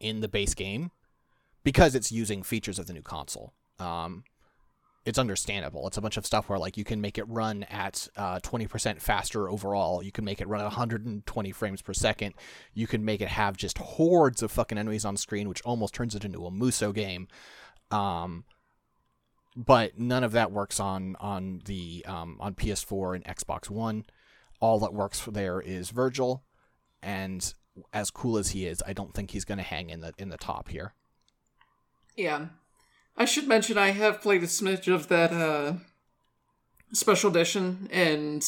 in 0.00 0.20
the 0.20 0.28
base 0.28 0.54
game. 0.54 0.90
because 1.62 1.94
it's 1.94 2.12
using 2.12 2.42
features 2.42 2.78
of 2.78 2.86
the 2.86 2.92
new 2.92 3.02
console. 3.02 3.54
Um, 3.78 4.24
it's 5.04 5.18
understandable. 5.18 5.86
It's 5.86 5.98
a 5.98 6.00
bunch 6.00 6.16
of 6.16 6.24
stuff 6.24 6.48
where 6.48 6.58
like 6.58 6.76
you 6.76 6.84
can 6.84 7.00
make 7.00 7.18
it 7.18 7.28
run 7.28 7.64
at 7.64 8.08
uh, 8.16 8.40
20% 8.40 9.00
faster 9.00 9.50
overall. 9.50 10.02
You 10.02 10.12
can 10.12 10.24
make 10.24 10.40
it 10.40 10.48
run 10.48 10.60
at 10.60 10.64
120 10.64 11.52
frames 11.52 11.82
per 11.82 11.92
second. 11.92 12.34
You 12.72 12.86
can 12.86 13.04
make 13.04 13.20
it 13.20 13.28
have 13.28 13.56
just 13.56 13.78
hordes 13.78 14.42
of 14.42 14.50
fucking 14.50 14.78
enemies 14.78 15.04
on 15.04 15.16
screen, 15.16 15.48
which 15.48 15.62
almost 15.62 15.94
turns 15.94 16.14
it 16.14 16.24
into 16.24 16.46
a 16.46 16.50
Musou 16.50 16.94
game. 16.94 17.28
Um, 17.90 18.44
but 19.56 19.98
none 19.98 20.24
of 20.24 20.32
that 20.32 20.50
works 20.50 20.80
on 20.80 21.16
on 21.20 21.60
the 21.66 22.04
um, 22.08 22.38
on 22.40 22.54
PS4 22.54 23.16
and 23.16 23.24
Xbox 23.24 23.70
One. 23.70 24.04
All 24.58 24.78
that 24.80 24.94
works 24.94 25.22
there 25.30 25.60
is 25.60 25.90
Virgil, 25.90 26.42
and 27.02 27.54
as 27.92 28.10
cool 28.10 28.38
as 28.38 28.50
he 28.50 28.66
is, 28.66 28.82
I 28.86 28.92
don't 28.92 29.14
think 29.14 29.30
he's 29.30 29.44
going 29.44 29.58
to 29.58 29.64
hang 29.64 29.90
in 29.90 30.00
the 30.00 30.12
in 30.18 30.30
the 30.30 30.38
top 30.38 30.68
here. 30.68 30.94
Yeah. 32.16 32.46
I 33.16 33.24
should 33.24 33.46
mention 33.46 33.78
I 33.78 33.90
have 33.90 34.20
played 34.20 34.42
a 34.42 34.46
smidge 34.46 34.92
of 34.92 35.08
that 35.08 35.32
uh, 35.32 35.74
special 36.92 37.30
edition, 37.30 37.88
and 37.92 38.44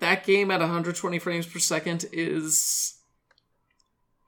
that 0.00 0.24
game 0.24 0.50
at 0.50 0.60
120 0.60 1.18
frames 1.18 1.46
per 1.46 1.58
second 1.58 2.06
is 2.12 2.98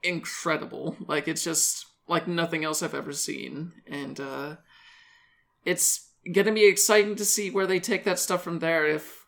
incredible. 0.01 0.95
Like 1.07 1.27
it's 1.27 1.43
just 1.43 1.85
like 2.07 2.27
nothing 2.27 2.63
else 2.63 2.81
I've 2.81 2.95
ever 2.95 3.13
seen, 3.13 3.73
and 3.85 4.19
uh, 4.19 4.55
it's 5.65 6.09
gonna 6.33 6.53
be 6.53 6.65
exciting 6.65 7.15
to 7.17 7.25
see 7.25 7.51
where 7.51 7.67
they 7.67 7.79
take 7.79 8.05
that 8.05 8.19
stuff 8.19 8.43
from 8.43 8.59
there. 8.59 8.87
If 8.87 9.25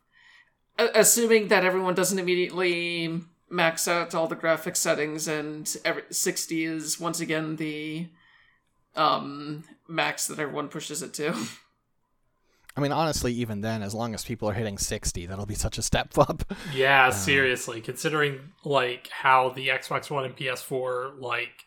assuming 0.78 1.50
that 1.50 1.66
everyone 1.66 1.94
doesn't 1.94 2.20
immediately 2.20 3.22
max 3.50 3.88
out 3.88 4.16
all 4.16 4.28
the 4.28 4.36
graphic 4.36 4.76
settings 4.76 5.28
and 5.28 5.76
every 5.84 6.04
60 6.10 6.64
is 6.64 7.00
once 7.00 7.20
again 7.20 7.58
the 7.58 8.08
um 8.96 9.64
max 9.92 10.28
that 10.28 10.40
everyone 10.40 10.70
pushes 10.70 11.02
it 11.02 11.14
to. 11.16 11.34
I 12.76 12.80
mean, 12.80 12.94
honestly, 12.94 13.34
even 13.34 13.62
then, 13.62 13.84
as 13.84 13.94
long 13.94 14.14
as 14.14 14.24
people 14.24 14.50
are 14.50 14.54
hitting 14.54 14.78
60, 14.78 15.26
that'll 15.26 15.46
be 15.46 15.56
such 15.56 15.78
a 15.78 15.82
step 15.82 16.18
up. 16.18 16.54
Yeah, 16.74 17.10
seriously. 17.10 17.82
Considering 17.82 18.40
like 18.64 19.10
how 19.10 19.50
the 19.50 19.68
Xbox 19.68 20.10
One 20.10 20.26
and 20.26 20.36
PS4 20.36 21.20
like 21.20 21.66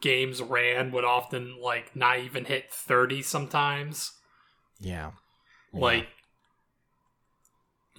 games 0.00 0.40
ran 0.40 0.92
would 0.92 1.04
often 1.04 1.60
like 1.60 1.94
not 1.94 2.20
even 2.20 2.46
hit 2.46 2.72
30 2.72 3.22
sometimes. 3.22 4.12
Yeah. 4.80 5.12
Like 5.72 6.08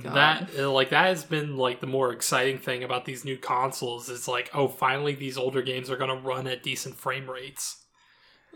God. 0.02 0.16
that 0.16 0.50
uh, 0.58 0.72
like 0.72 0.90
that 0.90 1.06
has 1.06 1.24
been 1.24 1.58
like 1.58 1.80
the 1.80 1.88
more 1.88 2.12
exciting 2.12 2.58
thing 2.58 2.84
about 2.84 3.06
these 3.06 3.24
new 3.24 3.38
consoles 3.38 4.10
is 4.10 4.28
like 4.28 4.50
oh 4.54 4.68
finally 4.68 5.14
these 5.14 5.38
older 5.38 5.62
games 5.62 5.90
are 5.90 5.96
going 5.98 6.10
to 6.10 6.28
run 6.28 6.48
at 6.48 6.64
decent 6.64 6.96
frame 6.96 7.30
rates. 7.30 7.78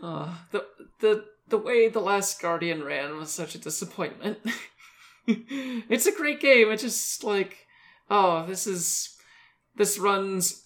Uh, 0.02 0.34
the 0.50 0.66
the 1.00 1.24
the 1.48 1.58
way 1.58 1.88
the 1.88 2.00
last 2.00 2.40
Guardian 2.40 2.84
ran 2.84 3.16
was 3.16 3.30
such 3.30 3.54
a 3.54 3.58
disappointment. 3.58 4.38
it's 5.26 6.06
a 6.06 6.12
great 6.12 6.40
game. 6.40 6.70
It's 6.70 6.82
just 6.82 7.24
like, 7.24 7.66
oh, 8.10 8.46
this 8.46 8.66
is 8.66 9.16
this 9.76 9.98
runs 9.98 10.64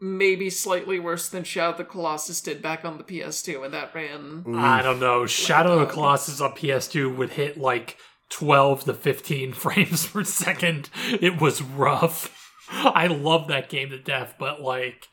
maybe 0.00 0.50
slightly 0.50 0.98
worse 0.98 1.28
than 1.28 1.44
Shadow 1.44 1.70
of 1.70 1.78
the 1.78 1.84
Colossus 1.84 2.40
did 2.40 2.60
back 2.60 2.84
on 2.84 2.98
the 2.98 3.04
PS2, 3.04 3.64
and 3.64 3.74
that 3.74 3.94
ran. 3.94 4.44
I 4.54 4.82
don't 4.82 5.00
know. 5.00 5.26
Shadow 5.26 5.78
of 5.78 5.88
the 5.88 5.92
Colossus 5.92 6.40
on 6.40 6.52
PS2 6.52 7.16
would 7.16 7.30
hit 7.30 7.56
like 7.56 7.96
12 8.30 8.84
to 8.84 8.94
15 8.94 9.52
frames 9.54 10.06
per 10.06 10.24
second. 10.24 10.90
It 11.20 11.40
was 11.40 11.62
rough. 11.62 12.52
I 12.70 13.06
love 13.06 13.48
that 13.48 13.68
game 13.68 13.90
to 13.90 13.98
death, 13.98 14.34
but 14.38 14.60
like 14.60 15.08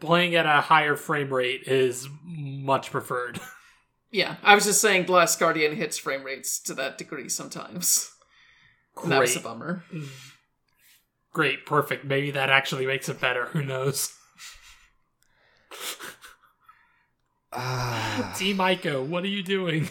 playing 0.00 0.34
at 0.34 0.46
a 0.46 0.60
higher 0.62 0.96
frame 0.96 1.32
rate 1.32 1.62
is 1.66 2.08
much 2.24 2.90
preferred. 2.90 3.40
Yeah, 4.10 4.36
I 4.42 4.54
was 4.54 4.64
just 4.64 4.80
saying, 4.80 5.04
the 5.04 5.12
last 5.12 5.38
Guardian 5.38 5.76
hits 5.76 5.98
frame 5.98 6.24
rates 6.24 6.58
to 6.60 6.72
that 6.76 6.96
degree 6.96 7.28
sometimes. 7.28 8.10
And 9.02 9.12
that 9.12 9.20
was 9.20 9.32
a 9.32 9.34
Great. 9.34 9.44
bummer. 9.44 9.84
Great, 11.34 11.66
perfect. 11.66 12.06
Maybe 12.06 12.30
that 12.30 12.48
actually 12.48 12.86
makes 12.86 13.10
it 13.10 13.20
better. 13.20 13.44
Who 13.48 13.62
knows? 13.62 14.14
Ah, 17.52 18.34
Team 18.38 18.56
Ico, 18.58 19.06
what 19.06 19.24
are 19.24 19.28
you 19.28 19.42
doing? 19.42 19.88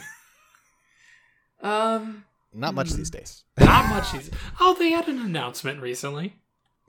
Um, 1.61 2.25
not 2.53 2.73
much 2.73 2.91
these 2.93 3.09
days. 3.09 3.43
Not 3.59 3.89
much. 3.89 4.11
These- 4.13 4.31
oh, 4.59 4.75
they 4.77 4.89
had 4.91 5.07
an 5.07 5.19
announcement 5.19 5.81
recently. 5.81 6.35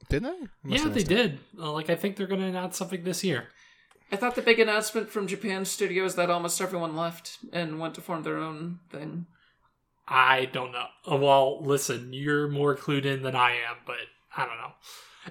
Did 0.09 0.25
they? 0.25 0.39
Must 0.63 0.85
yeah, 0.85 0.91
they 0.91 1.01
it. 1.01 1.09
did. 1.09 1.39
Uh, 1.59 1.73
like, 1.73 1.91
I 1.91 1.95
think 1.97 2.17
they're 2.17 2.27
going 2.27 2.41
to 2.41 2.47
announce 2.47 2.77
something 2.77 3.05
this 3.05 3.23
year. 3.25 3.49
I 4.11 4.17
thought 4.17 4.35
the 4.37 4.43
big 4.43 4.59
announcement 4.59 5.11
from 5.11 5.27
Japan 5.27 5.65
Studio 5.67 6.05
is 6.05 6.15
that 6.15 6.31
almost 6.31 6.61
everyone 6.63 6.97
left 6.97 7.39
and 7.53 7.79
went 7.79 7.95
to 7.97 8.01
form 8.01 8.23
their 8.23 8.39
own 8.39 8.79
thing. 8.91 9.27
I 10.07 10.47
don't 10.47 10.73
know. 10.73 10.87
Uh, 11.11 11.17
Well, 11.17 11.63
listen, 11.63 12.15
you're 12.15 12.49
more 12.49 12.75
clued 12.75 13.05
in 13.05 13.23
than 13.23 13.37
I 13.37 13.51
am, 13.51 13.77
but 13.87 13.97
I 14.35 14.47
don't 14.47 14.57
know. 14.57 14.73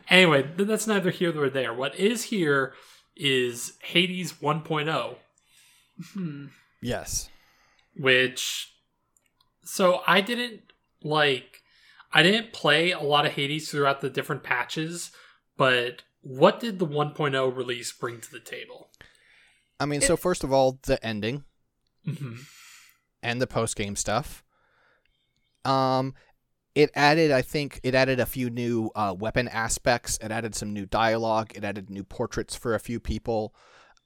Anyway, 0.10 0.47
that's 0.58 0.86
neither 0.86 1.10
here 1.10 1.34
nor 1.34 1.49
there. 1.49 1.73
What 1.73 1.95
is 1.99 2.25
here 2.25 2.73
is 3.15 3.73
Hades 3.82 4.34
1.0, 4.34 5.15
Hmm. 6.13 6.45
Yes. 6.82 7.30
which. 7.95 8.71
So 9.63 10.01
I 10.06 10.21
didn't 10.21 10.62
like. 11.03 11.62
I 12.13 12.24
didn't 12.24 12.54
play 12.54 12.91
a 12.91 13.02
lot 13.02 13.26
of 13.26 13.34
Hades 13.34 13.70
throughout 13.70 14.02
the 14.02 14.10
different 14.10 14.43
patches, 14.43 15.12
but 15.58 16.04
what 16.22 16.60
did 16.60 16.80
the 16.80 16.88
1.0 16.88 17.56
release 17.56 17.91
bring 17.91 18.22
to 18.22 18.32
the 18.32 18.39
table? 18.39 18.89
I 19.80 19.86
mean, 19.86 20.02
so 20.02 20.17
first 20.17 20.43
of 20.43 20.52
all, 20.52 20.80
the 20.84 21.04
ending 21.06 21.43
hmm 22.06 22.36
and 23.24 23.41
the 23.41 23.48
post 23.48 23.76
game 23.76 23.96
stuff. 23.96 24.43
Um, 25.65 26.13
it 26.76 26.91
added, 26.93 27.32
I 27.32 27.41
think, 27.41 27.80
it 27.84 27.96
added 27.96 28.20
a 28.20 28.26
few 28.26 28.50
new 28.50 28.91
uh, 28.96 29.15
weapon 29.17 29.48
aspects. 29.48 30.17
It 30.22 30.32
added 30.32 30.54
some 30.54 30.72
new 30.72 30.86
dialogue. 30.86 31.52
It 31.56 31.63
added 31.63 31.89
new 31.89 32.04
portraits 32.04 32.56
for 32.56 32.76
a 32.76 32.80
few 32.80 33.00
people. 33.00 33.56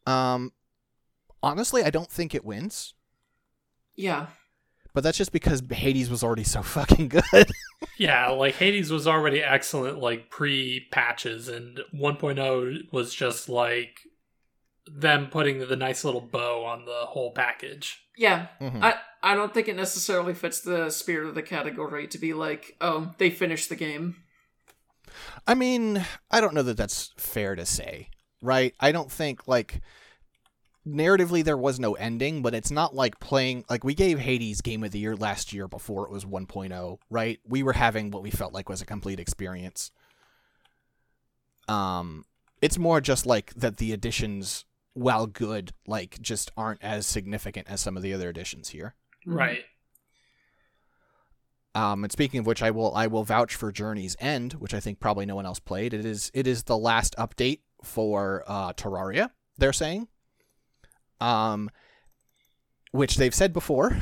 Um, 0.07 0.53
honestly, 1.43 1.83
I 1.83 1.89
don't 1.89 2.09
think 2.09 2.33
it 2.33 2.45
wins, 2.45 2.93
Yeah. 3.95 4.27
But 4.93 5.03
that's 5.03 5.17
just 5.17 5.31
because 5.31 5.61
Hades 5.71 6.09
was 6.09 6.23
already 6.23 6.43
so 6.43 6.61
fucking 6.63 7.09
good. 7.09 7.51
Yeah, 7.97 8.29
like 8.29 8.55
Hades 8.55 8.91
was 8.91 9.07
already 9.07 9.41
excellent, 9.41 9.99
like 9.99 10.29
pre 10.29 10.87
patches, 10.91 11.47
and 11.47 11.79
1.0 11.93 12.91
was 12.91 13.13
just 13.13 13.49
like 13.49 13.99
them 14.87 15.27
putting 15.27 15.59
the 15.59 15.75
nice 15.75 16.03
little 16.03 16.21
bow 16.21 16.65
on 16.65 16.85
the 16.85 17.05
whole 17.07 17.31
package. 17.31 17.99
Yeah. 18.17 18.47
Mhm. 18.59 18.83
I, 18.83 18.95
I 19.23 19.35
don't 19.35 19.53
think 19.53 19.67
it 19.67 19.75
necessarily 19.75 20.33
fits 20.33 20.61
the 20.61 20.89
spirit 20.89 21.29
of 21.29 21.35
the 21.35 21.43
category 21.43 22.07
to 22.07 22.17
be 22.17 22.33
like, 22.33 22.75
oh, 22.81 23.13
they 23.17 23.29
finished 23.29 23.69
the 23.69 23.75
game. 23.75 24.17
I 25.47 25.53
mean, 25.55 26.05
I 26.29 26.41
don't 26.41 26.53
know 26.53 26.63
that 26.63 26.77
that's 26.77 27.13
fair 27.17 27.55
to 27.55 27.65
say, 27.65 28.09
right? 28.41 28.73
I 28.79 28.91
don't 28.91 29.11
think 29.11 29.47
like 29.47 29.81
narratively 30.87 31.43
there 31.43 31.57
was 31.57 31.79
no 31.79 31.93
ending, 31.93 32.41
but 32.41 32.53
it's 32.53 32.71
not 32.71 32.95
like 32.95 33.19
playing 33.19 33.65
like 33.69 33.83
we 33.83 33.93
gave 33.93 34.19
Hades 34.19 34.61
game 34.61 34.83
of 34.83 34.91
the 34.91 34.99
year 34.99 35.15
last 35.15 35.53
year 35.53 35.67
before 35.67 36.05
it 36.05 36.11
was 36.11 36.25
1.0, 36.25 36.97
right? 37.09 37.39
We 37.47 37.63
were 37.63 37.73
having 37.73 38.11
what 38.11 38.23
we 38.23 38.31
felt 38.31 38.53
like 38.53 38.69
was 38.69 38.81
a 38.81 38.85
complete 38.85 39.19
experience. 39.19 39.91
Um 41.67 42.25
it's 42.61 42.77
more 42.77 43.01
just 43.01 43.25
like 43.25 43.53
that 43.55 43.77
the 43.77 43.91
additions 43.91 44.65
while 44.93 45.25
good 45.25 45.71
like 45.87 46.19
just 46.21 46.51
aren't 46.57 46.83
as 46.83 47.05
significant 47.05 47.67
as 47.69 47.81
some 47.81 47.97
of 47.97 48.03
the 48.03 48.13
other 48.13 48.29
additions 48.29 48.69
here. 48.69 48.95
Right. 49.25 49.63
Um, 51.73 52.03
and 52.03 52.11
speaking 52.11 52.41
of 52.41 52.45
which, 52.45 52.61
I 52.61 52.71
will 52.71 52.93
I 52.93 53.07
will 53.07 53.23
vouch 53.23 53.55
for 53.55 53.71
Journey's 53.71 54.17
End, 54.19 54.53
which 54.53 54.73
I 54.73 54.79
think 54.79 54.99
probably 54.99 55.25
no 55.25 55.35
one 55.35 55.45
else 55.45 55.59
played. 55.59 55.93
It 55.93 56.05
is 56.05 56.29
it 56.33 56.47
is 56.47 56.63
the 56.63 56.77
last 56.77 57.15
update 57.17 57.59
for 57.83 58.43
uh, 58.45 58.73
Terraria. 58.73 59.31
They're 59.57 59.73
saying, 59.73 60.07
um, 61.21 61.69
which 62.91 63.15
they've 63.15 63.33
said 63.33 63.53
before. 63.53 63.97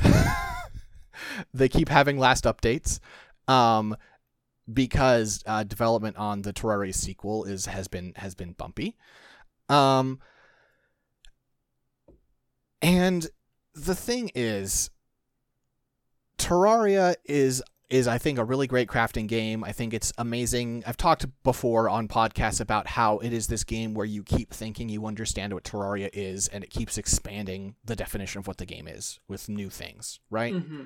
they 1.54 1.68
keep 1.68 1.88
having 1.88 2.18
last 2.18 2.44
updates, 2.44 2.98
um, 3.46 3.96
because 4.72 5.42
uh, 5.46 5.62
development 5.62 6.16
on 6.16 6.42
the 6.42 6.52
Terraria 6.52 6.94
sequel 6.94 7.44
is 7.44 7.66
has 7.66 7.86
been 7.86 8.14
has 8.16 8.34
been 8.34 8.52
bumpy. 8.52 8.96
Um, 9.68 10.18
and 12.82 13.28
the 13.74 13.94
thing 13.94 14.30
is, 14.34 14.90
Terraria 16.38 17.14
is 17.24 17.62
is 17.90 18.06
I 18.06 18.18
think 18.18 18.38
a 18.38 18.44
really 18.44 18.68
great 18.68 18.88
crafting 18.88 19.26
game. 19.26 19.64
I 19.64 19.72
think 19.72 19.92
it's 19.92 20.12
amazing. 20.16 20.84
I've 20.86 20.96
talked 20.96 21.26
before 21.42 21.88
on 21.88 22.06
podcasts 22.06 22.60
about 22.60 22.86
how 22.86 23.18
it 23.18 23.32
is 23.32 23.48
this 23.48 23.64
game 23.64 23.94
where 23.94 24.06
you 24.06 24.22
keep 24.22 24.54
thinking 24.54 24.88
you 24.88 25.06
understand 25.06 25.52
what 25.52 25.64
Terraria 25.64 26.08
is 26.12 26.46
and 26.48 26.62
it 26.62 26.70
keeps 26.70 26.96
expanding 26.96 27.74
the 27.84 27.96
definition 27.96 28.38
of 28.38 28.46
what 28.46 28.58
the 28.58 28.66
game 28.66 28.86
is 28.86 29.18
with 29.26 29.48
new 29.48 29.68
things, 29.70 30.20
right? 30.30 30.54
hmm 30.54 30.84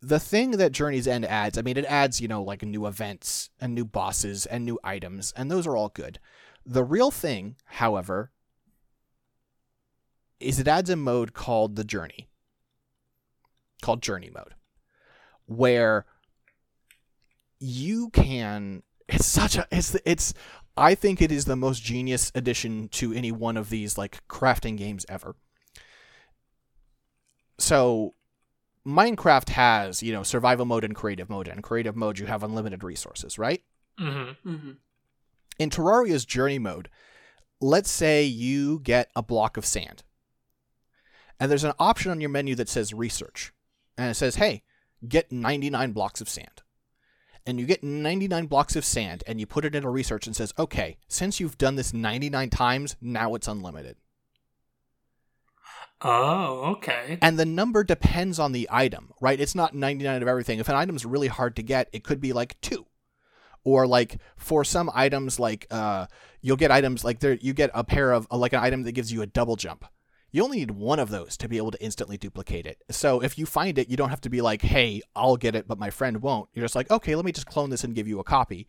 The 0.00 0.18
thing 0.18 0.52
that 0.52 0.72
Journey's 0.72 1.06
End 1.06 1.24
adds, 1.24 1.56
I 1.56 1.62
mean 1.62 1.76
it 1.76 1.84
adds, 1.84 2.20
you 2.20 2.26
know, 2.26 2.42
like 2.42 2.62
new 2.62 2.86
events 2.86 3.50
and 3.60 3.72
new 3.72 3.84
bosses 3.84 4.44
and 4.46 4.64
new 4.64 4.80
items 4.82 5.32
and 5.36 5.50
those 5.50 5.66
are 5.68 5.76
all 5.76 5.88
good. 5.88 6.18
The 6.66 6.84
real 6.84 7.12
thing, 7.12 7.54
however, 7.66 8.32
is 10.40 10.58
it 10.58 10.66
adds 10.66 10.90
a 10.90 10.96
mode 10.96 11.32
called 11.32 11.76
the 11.76 11.84
Journey, 11.84 12.28
called 13.80 14.02
Journey 14.02 14.30
mode, 14.34 14.54
where 15.56 16.06
you 17.60 18.10
can. 18.10 18.82
It's 19.08 19.26
such 19.26 19.56
a. 19.56 19.66
It's 19.70 19.96
it's. 20.04 20.34
I 20.76 20.94
think 20.94 21.20
it 21.20 21.30
is 21.30 21.44
the 21.44 21.56
most 21.56 21.82
genius 21.82 22.32
addition 22.34 22.88
to 22.88 23.12
any 23.12 23.30
one 23.30 23.56
of 23.56 23.68
these 23.68 23.98
like 23.98 24.26
crafting 24.28 24.76
games 24.76 25.04
ever. 25.08 25.36
So 27.58 28.14
Minecraft 28.86 29.50
has, 29.50 30.02
you 30.02 30.12
know, 30.12 30.22
survival 30.22 30.64
mode 30.64 30.84
and 30.84 30.94
creative 30.94 31.30
mode. 31.30 31.46
And 31.46 31.62
creative 31.62 31.94
mode, 31.94 32.18
you 32.18 32.26
have 32.26 32.42
unlimited 32.42 32.82
resources, 32.82 33.38
right? 33.38 33.62
Mm-hmm. 34.00 34.48
Mm-hmm. 34.50 34.70
In 35.58 35.70
Terraria's 35.70 36.24
journey 36.24 36.58
mode, 36.58 36.88
let's 37.60 37.90
say 37.90 38.24
you 38.24 38.80
get 38.80 39.10
a 39.14 39.22
block 39.22 39.56
of 39.56 39.66
sand. 39.66 40.02
And 41.38 41.50
there's 41.50 41.64
an 41.64 41.74
option 41.78 42.10
on 42.10 42.20
your 42.20 42.30
menu 42.30 42.54
that 42.56 42.68
says 42.68 42.94
research. 42.94 43.52
And 43.96 44.10
it 44.10 44.14
says, 44.14 44.36
hey, 44.36 44.62
get 45.06 45.32
99 45.32 45.92
blocks 45.92 46.20
of 46.20 46.28
sand. 46.28 46.62
And 47.44 47.58
you 47.58 47.66
get 47.66 47.82
99 47.82 48.46
blocks 48.46 48.76
of 48.76 48.84
sand 48.84 49.24
and 49.26 49.40
you 49.40 49.46
put 49.46 49.64
it 49.64 49.74
in 49.74 49.84
a 49.84 49.90
research 49.90 50.26
and 50.26 50.36
says, 50.36 50.54
okay, 50.58 50.96
since 51.08 51.40
you've 51.40 51.58
done 51.58 51.74
this 51.74 51.92
99 51.92 52.50
times, 52.50 52.96
now 53.00 53.34
it's 53.34 53.48
unlimited. 53.48 53.96
Oh, 56.04 56.72
okay. 56.72 57.18
And 57.22 57.38
the 57.38 57.44
number 57.44 57.84
depends 57.84 58.38
on 58.38 58.52
the 58.52 58.68
item, 58.70 59.12
right? 59.20 59.40
It's 59.40 59.54
not 59.54 59.74
99 59.74 60.22
of 60.22 60.28
everything. 60.28 60.58
If 60.58 60.68
an 60.68 60.74
item's 60.74 61.04
really 61.04 61.28
hard 61.28 61.56
to 61.56 61.62
get, 61.62 61.88
it 61.92 62.02
could 62.02 62.20
be 62.20 62.32
like 62.32 62.60
two. 62.60 62.86
Or 63.64 63.86
like 63.86 64.18
for 64.36 64.64
some 64.64 64.90
items, 64.92 65.38
like 65.38 65.66
uh, 65.70 66.06
you'll 66.40 66.56
get 66.56 66.72
items 66.72 67.04
like 67.04 67.20
there, 67.20 67.34
you 67.34 67.52
get 67.52 67.70
a 67.74 67.84
pair 67.84 68.12
of 68.12 68.26
like 68.32 68.52
an 68.52 68.58
item 68.58 68.82
that 68.82 68.92
gives 68.92 69.12
you 69.12 69.22
a 69.22 69.26
double 69.26 69.54
jump. 69.54 69.84
You 70.32 70.42
only 70.42 70.58
need 70.58 70.70
one 70.72 70.98
of 70.98 71.10
those 71.10 71.36
to 71.36 71.48
be 71.48 71.58
able 71.58 71.70
to 71.72 71.82
instantly 71.82 72.16
duplicate 72.16 72.66
it. 72.66 72.82
So 72.90 73.22
if 73.22 73.38
you 73.38 73.44
find 73.46 73.78
it, 73.78 73.90
you 73.90 73.96
don't 73.96 74.08
have 74.08 74.22
to 74.22 74.30
be 74.30 74.40
like, 74.40 74.62
"Hey, 74.62 75.02
I'll 75.14 75.36
get 75.36 75.54
it, 75.54 75.68
but 75.68 75.78
my 75.78 75.90
friend 75.90 76.22
won't." 76.22 76.48
You're 76.54 76.64
just 76.64 76.74
like, 76.74 76.90
"Okay, 76.90 77.14
let 77.14 77.24
me 77.24 77.32
just 77.32 77.46
clone 77.46 77.70
this 77.70 77.84
and 77.84 77.94
give 77.94 78.08
you 78.08 78.18
a 78.18 78.24
copy." 78.24 78.66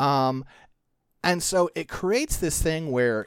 Um, 0.00 0.44
and 1.22 1.42
so 1.42 1.70
it 1.74 1.88
creates 1.88 2.36
this 2.36 2.60
thing 2.60 2.90
where 2.90 3.26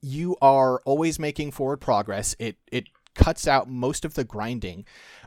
you 0.00 0.36
are 0.42 0.80
always 0.84 1.18
making 1.18 1.52
forward 1.52 1.80
progress. 1.80 2.36
It 2.38 2.58
it 2.70 2.88
cuts 3.14 3.48
out 3.48 3.68
most 3.68 4.04
of 4.04 4.14
the 4.14 4.24
grinding, 4.24 4.84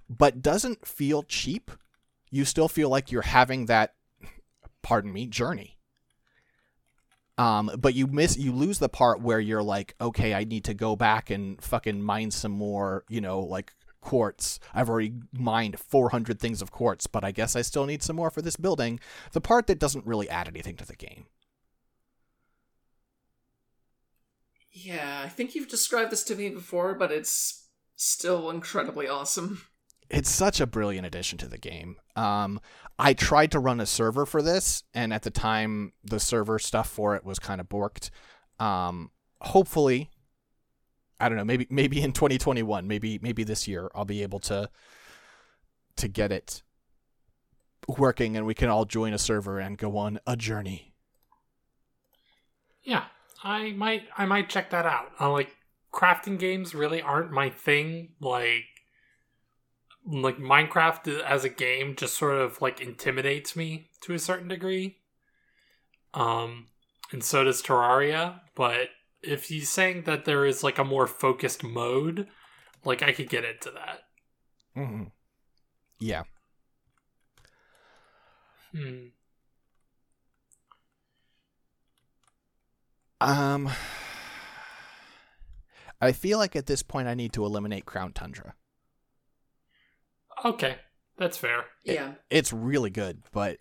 but 0.08 0.42
doesn't 0.42 0.88
feel 0.88 1.24
cheap. 1.24 1.72
You 2.30 2.46
still 2.46 2.68
feel 2.68 2.90
like 2.90 3.12
you're 3.12 3.24
having 3.24 3.66
that 3.66 3.96
pardon 4.82 5.12
me, 5.14 5.28
journey. 5.28 5.78
Um, 7.42 7.72
but 7.76 7.96
you 7.96 8.06
miss 8.06 8.38
you 8.38 8.52
lose 8.52 8.78
the 8.78 8.88
part 8.88 9.20
where 9.20 9.40
you're 9.40 9.64
like, 9.64 9.96
okay, 10.00 10.36
I 10.36 10.44
need 10.44 10.64
to 10.66 10.76
go 10.76 10.96
back 10.96 11.32
and 11.32 11.60
fucking 11.60 12.00
mine 12.04 12.30
some 12.30 12.52
more, 12.52 13.04
you 13.10 13.20
know, 13.20 13.40
like 13.40 13.74
quartz. 14.00 14.60
I've 14.76 14.90
already 14.90 15.14
mined 15.34 15.80
400 15.80 16.40
things 16.40 16.62
of 16.62 16.70
quartz, 16.70 17.08
but 17.08 17.24
I 17.24 17.32
guess 17.32 17.56
I 17.56 17.64
still 17.64 17.88
need 17.88 18.04
some 18.04 18.16
more 18.16 18.30
for 18.30 18.44
this 18.44 18.58
building. 18.58 19.00
The 19.32 19.42
part 19.42 19.66
that 19.68 19.80
doesn't 19.80 20.06
really 20.06 20.30
add 20.30 20.48
anything 20.48 20.76
to 20.78 20.86
the 20.86 20.96
game. 20.96 21.26
Yeah, 24.72 25.24
I 25.26 25.30
think 25.30 25.56
you've 25.56 25.68
described 25.68 26.12
this 26.12 26.24
to 26.26 26.36
me 26.36 26.50
before, 26.50 26.94
but 26.94 27.12
it's 27.12 27.70
still 27.96 28.52
incredibly 28.52 29.08
awesome. 29.08 29.64
It's 30.12 30.30
such 30.30 30.60
a 30.60 30.68
brilliant 30.68 31.08
addition 31.08 31.38
to 31.38 31.48
the 31.48 31.58
game. 31.58 31.96
Um, 32.18 32.60
I 33.00 33.14
tried 33.14 33.52
to 33.52 33.60
run 33.60 33.80
a 33.80 33.86
server 33.86 34.26
for 34.26 34.42
this, 34.42 34.84
and 34.94 35.14
at 35.14 35.22
the 35.22 35.32
time, 35.32 35.94
the 36.04 36.20
server 36.20 36.60
stuff 36.60 36.90
for 36.90 37.16
it 37.16 37.24
was 37.24 37.40
kind 37.40 37.62
of 37.62 37.70
borked. 37.70 38.10
Um, 38.60 39.12
hopefully, 39.40 40.12
I 41.18 41.30
don't 41.30 41.38
know, 41.38 41.46
maybe 41.46 41.66
maybe 41.70 42.02
in 42.02 42.12
2021, 42.12 42.88
maybe 42.88 43.20
maybe 43.22 43.46
this 43.46 43.70
year, 43.70 43.90
I'll 43.96 44.04
be 44.04 44.22
able 44.22 44.40
to 44.42 44.70
to 45.96 46.08
get 46.10 46.34
it 46.34 46.62
working, 47.88 48.36
and 48.36 48.46
we 48.46 48.54
can 48.54 48.68
all 48.68 48.84
join 48.84 49.14
a 49.14 49.18
server 49.18 49.60
and 49.60 49.78
go 49.78 49.96
on 49.96 50.20
a 50.28 50.36
journey. 50.36 50.94
Yeah, 52.84 53.06
I 53.44 53.72
might 53.72 54.04
I 54.18 54.26
might 54.26 54.50
check 54.50 54.72
that 54.72 54.86
out. 54.86 55.12
Uh, 55.22 55.32
like 55.32 55.56
crafting 55.94 56.38
games 56.38 56.76
really 56.76 57.02
aren't 57.02 57.32
my 57.32 57.50
thing. 57.50 58.10
Like 58.20 58.66
like 60.06 60.38
Minecraft 60.38 61.22
as 61.22 61.44
a 61.44 61.50
game 61.50 61.96
just 61.96 62.18
sort 62.18 62.36
of 62.36 62.62
like 62.62 62.82
intimidates 62.82 63.56
me 63.56 63.90
to 64.02 64.14
a 64.14 64.20
certain 64.20 64.48
degree. 64.48 64.98
Um 66.14 66.68
and 67.12 67.24
so 67.24 67.44
does 67.44 67.62
Terraria, 67.62 68.42
but 68.56 68.90
if 69.22 69.46
he's 69.46 69.70
saying 69.70 70.04
that 70.04 70.26
there 70.26 70.46
is 70.46 70.64
like 70.64 70.78
a 70.78 70.84
more 70.84 71.08
focused 71.08 71.64
mode, 71.64 72.28
like 72.84 73.04
I 73.04 73.12
could 73.12 73.30
get 73.30 73.46
into 73.46 73.72
that. 73.72 74.00
Mm-hmm. 74.76 75.04
Yeah. 76.00 76.24
Hmm. 78.72 79.08
Um, 83.20 83.70
I 86.02 86.12
feel 86.12 86.40
like 86.40 86.56
at 86.56 86.66
this 86.66 86.82
point 86.82 87.08
I 87.08 87.14
need 87.14 87.34
to 87.34 87.46
eliminate 87.46 87.86
Crown 87.86 88.14
Tundra. 88.14 88.56
Okay, 90.44 90.78
that's 91.18 91.38
fair. 91.38 91.66
Yeah. 91.84 92.14
It's 92.30 92.52
really 92.52 92.90
good, 92.90 93.24
but 93.32 93.58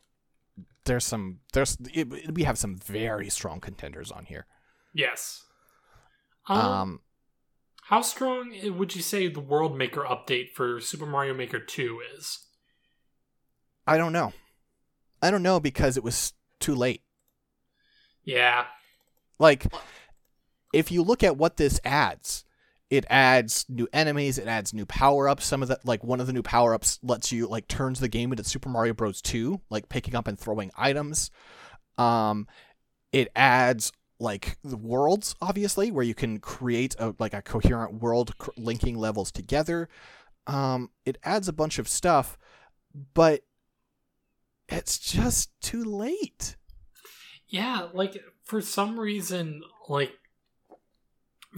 there's 0.84 1.04
some 1.04 1.40
there's 1.52 1.76
it, 1.92 2.34
we 2.34 2.44
have 2.44 2.58
some 2.58 2.76
very 2.76 3.28
strong 3.28 3.60
contenders 3.60 4.10
on 4.10 4.24
here. 4.24 4.46
Yes. 4.94 5.44
Um, 6.48 6.58
Um, 6.58 7.00
how 7.82 8.02
strong 8.02 8.54
would 8.78 8.94
you 8.94 9.02
say 9.02 9.28
the 9.28 9.40
World 9.40 9.76
Maker 9.76 10.02
update 10.02 10.52
for 10.52 10.80
Super 10.80 11.06
Mario 11.06 11.34
Maker 11.34 11.58
2 11.58 12.00
is? 12.16 12.46
I 13.86 13.98
don't 13.98 14.12
know. 14.12 14.32
I 15.20 15.30
don't 15.30 15.42
know 15.42 15.60
because 15.60 15.96
it 15.96 16.04
was 16.04 16.32
too 16.60 16.74
late. 16.74 17.02
Yeah. 18.24 18.66
Like, 19.38 19.66
if 20.72 20.92
you 20.92 21.02
look 21.02 21.22
at 21.24 21.36
what 21.36 21.56
this 21.56 21.80
adds, 21.84 22.44
it 22.90 23.06
adds 23.08 23.64
new 23.68 23.88
enemies, 23.92 24.36
it 24.36 24.48
adds 24.48 24.74
new 24.74 24.84
power 24.84 25.28
ups. 25.28 25.46
Some 25.46 25.62
of 25.62 25.68
the 25.68 25.78
like 25.84 26.02
one 26.02 26.20
of 26.20 26.26
the 26.26 26.32
new 26.32 26.42
power 26.42 26.74
ups 26.74 26.98
lets 27.02 27.30
you 27.30 27.46
like 27.46 27.68
turns 27.68 28.00
the 28.00 28.08
game 28.08 28.32
into 28.32 28.42
Super 28.42 28.68
Mario 28.68 28.94
Bros. 28.94 29.22
2, 29.22 29.60
like 29.70 29.88
picking 29.88 30.16
up 30.16 30.26
and 30.26 30.38
throwing 30.38 30.72
items. 30.76 31.30
Um, 31.96 32.48
it 33.12 33.28
adds 33.36 33.92
like 34.18 34.58
the 34.64 34.76
worlds, 34.76 35.36
obviously, 35.40 35.92
where 35.92 36.04
you 36.04 36.14
can 36.14 36.40
create 36.40 36.96
a 36.98 37.14
like 37.20 37.32
a 37.32 37.42
coherent 37.42 38.02
world 38.02 38.36
cr- 38.38 38.50
linking 38.56 38.98
levels 38.98 39.30
together. 39.30 39.88
Um, 40.48 40.90
it 41.06 41.16
adds 41.22 41.46
a 41.46 41.52
bunch 41.52 41.78
of 41.78 41.86
stuff, 41.86 42.36
but 43.14 43.42
it's 44.68 44.98
just 44.98 45.52
too 45.60 45.84
late. 45.84 46.56
Yeah, 47.46 47.88
like 47.92 48.16
for 48.44 48.60
some 48.60 48.98
reason, 48.98 49.62
like 49.88 50.12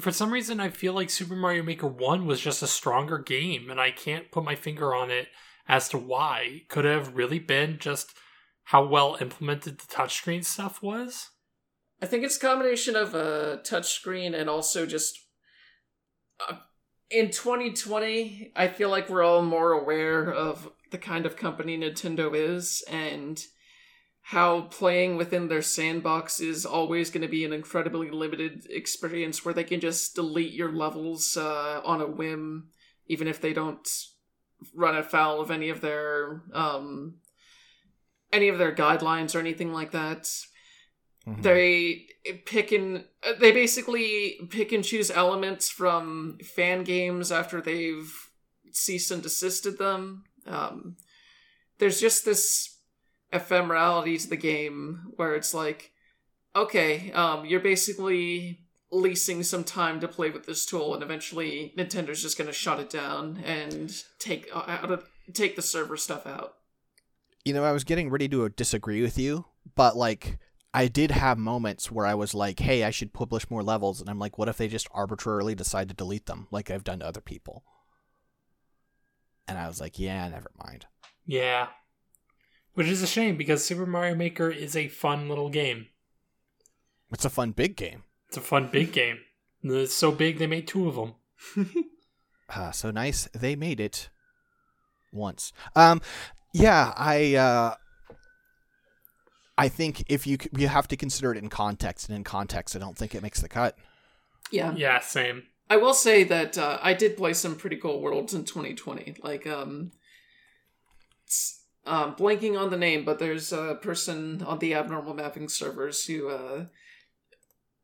for 0.00 0.11
some 0.11 0.33
reason 0.33 0.61
I 0.61 0.70
feel 0.70 0.92
like 0.92 1.11
Super 1.11 1.37
Mario 1.37 1.62
Maker 1.62 1.87
1 1.87 2.26
was 2.26 2.40
just 2.40 2.62
a 2.62 2.66
stronger 2.66 3.18
game 3.18 3.70
and 3.70 3.81
I 3.81 3.90
can't 3.90 4.31
put 4.31 4.44
my 4.44 4.55
finger 4.55 4.94
on 4.94 5.11
it 5.11 5.28
as 5.68 5.88
to 5.90 5.98
why. 5.98 6.62
Could 6.68 6.85
have 6.85 7.14
really 7.14 7.38
been 7.38 7.78
just 7.78 8.12
how 8.64 8.85
well 8.85 9.18
implemented 9.20 9.78
the 9.78 9.87
touchscreen 9.87 10.44
stuff 10.44 10.83
was? 10.83 11.31
I 12.00 12.07
think 12.07 12.24
it's 12.24 12.37
a 12.37 12.40
combination 12.40 12.96
of 12.96 13.14
a 13.14 13.61
touchscreen 13.64 14.35
and 14.35 14.48
also 14.48 14.87
just 14.87 15.18
uh, 16.48 16.57
in 17.11 17.31
2020. 17.31 18.52
I 18.57 18.68
feel 18.68 18.88
like 18.88 19.09
we're 19.09 19.22
all 19.22 19.42
more 19.42 19.72
aware 19.72 20.33
of 20.33 20.70
the 20.90 20.98
kind 20.98 21.26
of 21.26 21.37
company 21.37 21.78
Nintendo 21.78 22.35
is 22.35 22.83
and 22.90 23.42
how 24.22 24.62
playing 24.62 25.16
within 25.16 25.48
their 25.48 25.62
sandbox 25.62 26.40
is 26.40 26.64
always 26.64 27.11
going 27.11 27.22
to 27.22 27.28
be 27.28 27.44
an 27.44 27.52
incredibly 27.52 28.11
limited 28.11 28.66
experience 28.70 29.44
where 29.44 29.52
they 29.52 29.64
can 29.64 29.80
just 29.80 30.14
delete 30.14 30.52
your 30.52 30.72
levels 30.72 31.37
uh, 31.37 31.80
on 31.85 32.00
a 32.00 32.06
whim, 32.06 32.68
even 33.08 33.26
if 33.26 33.40
they 33.40 33.52
don't 33.52 33.88
run 34.74 34.96
afoul 34.96 35.40
of 35.40 35.50
any 35.50 35.68
of 35.70 35.80
their 35.80 36.42
um, 36.52 37.16
any 38.32 38.48
of 38.48 38.58
their 38.58 38.74
guidelines 38.74 39.35
or 39.35 39.40
anything 39.40 39.72
like 39.72 39.90
that 39.90 40.28
Mhm. 41.26 41.42
they 41.42 42.06
pick 42.46 42.72
and 42.72 43.04
uh, 43.22 43.35
they 43.38 43.52
basically 43.52 44.40
pick 44.50 44.72
and 44.72 44.82
choose 44.85 45.08
elements 45.08 45.68
from 45.68 46.38
fan 46.56 46.82
games 46.82 47.30
after 47.30 47.61
they've 47.61 48.12
ceased 48.72 49.12
and 49.12 49.22
desisted 49.22 49.78
them 49.78 50.24
um, 50.46 50.96
there's 51.78 52.00
just 52.00 52.24
this 52.24 52.76
ephemerality 53.33 54.21
to 54.21 54.29
the 54.29 54.37
game 54.37 55.12
where 55.16 55.35
it's 55.35 55.55
like 55.55 55.92
okay 56.55 57.11
um, 57.12 57.45
you're 57.45 57.61
basically 57.61 58.61
leasing 58.90 59.42
some 59.42 59.64
time 59.64 60.01
to 60.01 60.09
play 60.09 60.29
with 60.31 60.45
this 60.45 60.66
tool 60.66 60.92
and 60.95 61.03
eventually 61.03 61.73
nintendo's 61.79 62.21
just 62.21 62.37
going 62.37 62.47
to 62.47 62.53
shut 62.53 62.79
it 62.79 62.90
down 62.90 63.42
and 63.45 64.05
take 64.18 64.49
uh, 64.55 64.64
out 64.66 64.90
of, 64.90 65.09
take 65.33 65.57
the 65.57 65.62
server 65.62 65.97
stuff 65.97 66.27
out 66.27 66.57
you 67.45 67.53
know, 67.53 67.64
I 67.64 67.73
was 67.73 67.85
getting 67.85 68.11
ready 68.11 68.29
to 68.29 68.49
disagree 68.49 69.03
with 69.03 69.18
you, 69.18 69.47
but 69.75 69.97
like 69.97 70.38
I 70.73 70.88
did 70.88 71.11
have 71.11 71.38
moments 71.38 71.90
where 71.90 72.07
I 72.07 72.14
was 72.14 72.35
like, 72.35 72.61
"Hey, 72.61 72.85
I 72.85 72.90
should 72.90 73.12
publish 73.12 73.51
more 73.51 73.62
levels," 73.62 74.01
and 74.01 74.09
I'm 74.09 74.18
like, 74.18 74.38
"What 74.38 74.49
if 74.49 74.57
they 74.57 74.68
just 74.68 74.88
arbitrarily 74.92 75.55
decide 75.55 75.88
to 75.88 75.95
delete 75.95 76.27
them, 76.27 76.47
like 76.51 76.71
I've 76.71 76.85
done 76.85 77.01
to 77.01 77.07
other 77.07 77.21
people?" 77.21 77.64
And 79.49 79.59
I 79.59 79.66
was 79.66 79.81
like, 79.81 79.99
"Yeah, 79.99 80.29
never 80.29 80.51
mind." 80.57 80.87
Yeah. 81.27 81.68
Which 82.74 82.87
is 82.87 83.02
a 83.02 83.06
shame 83.06 83.37
because 83.37 83.64
Super 83.64 83.87
Mario 83.87 84.14
Maker 84.14 84.50
is 84.50 84.74
a 84.76 84.88
fun 84.88 85.28
little 85.28 85.50
game. 85.50 85.88
It's 87.12 87.24
a 87.24 87.30
fun 87.30 87.52
big 87.52 87.76
game. 87.76 88.04
It's 88.28 88.38
a 88.38 88.40
fun 88.40 88.70
big 88.72 88.92
game. 88.92 89.18
It's 89.62 89.94
so 89.94 90.11
big 90.11 90.38
they 90.38 90.46
made 90.46 90.66
two 90.66 90.88
of 90.88 90.94
them. 90.94 91.14
Uh, 92.48 92.70
so 92.72 92.90
nice 92.90 93.28
they 93.35 93.54
made 93.54 93.78
it 93.78 94.08
once. 95.12 95.52
Um, 95.76 96.00
yeah, 96.54 96.94
I 96.96 97.35
uh, 97.35 97.74
I 99.58 99.68
think 99.68 100.04
if 100.08 100.26
you 100.26 100.38
you 100.56 100.68
have 100.68 100.88
to 100.88 100.96
consider 100.96 101.32
it 101.32 101.38
in 101.38 101.50
context, 101.50 102.08
and 102.08 102.16
in 102.16 102.24
context, 102.24 102.74
I 102.74 102.78
don't 102.78 102.96
think 102.96 103.14
it 103.14 103.22
makes 103.22 103.42
the 103.42 103.48
cut. 103.48 103.76
Yeah. 104.50 104.74
Yeah, 104.74 105.00
same. 105.00 105.44
I 105.70 105.76
will 105.76 105.94
say 105.94 106.24
that 106.24 106.58
uh, 106.58 106.78
I 106.82 106.94
did 106.94 107.16
play 107.16 107.32
some 107.32 107.56
pretty 107.56 107.76
cool 107.76 108.00
worlds 108.00 108.35
in 108.35 108.44
2020. 108.44 109.16
Like, 109.22 109.46
um, 109.46 109.92
s- 111.26 111.61
um, 111.87 112.14
blanking 112.14 112.59
on 112.59 112.71
the 112.71 112.77
name, 112.77 113.05
but 113.05 113.18
there's 113.18 113.53
a 113.53 113.79
person 113.81 114.42
on 114.42 114.59
the 114.59 114.75
abnormal 114.75 115.14
mapping 115.14 115.49
servers 115.49 116.05
who 116.07 116.29
uh, 116.29 116.66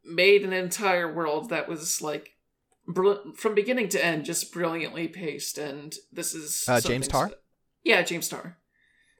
made 0.04 0.42
an 0.44 0.52
entire 0.52 1.12
world 1.12 1.50
that 1.50 1.68
was 1.68 2.00
like 2.00 2.36
br- 2.86 3.32
from 3.34 3.54
beginning 3.54 3.88
to 3.90 4.04
end 4.04 4.24
just 4.24 4.52
brilliantly 4.52 5.08
paced. 5.08 5.58
And 5.58 5.94
this 6.12 6.34
is 6.34 6.64
Uh, 6.68 6.80
James 6.80 7.08
Tarr? 7.08 7.28
that- 7.28 7.42
Yeah, 7.84 8.02
James 8.02 8.28
Tar. 8.28 8.56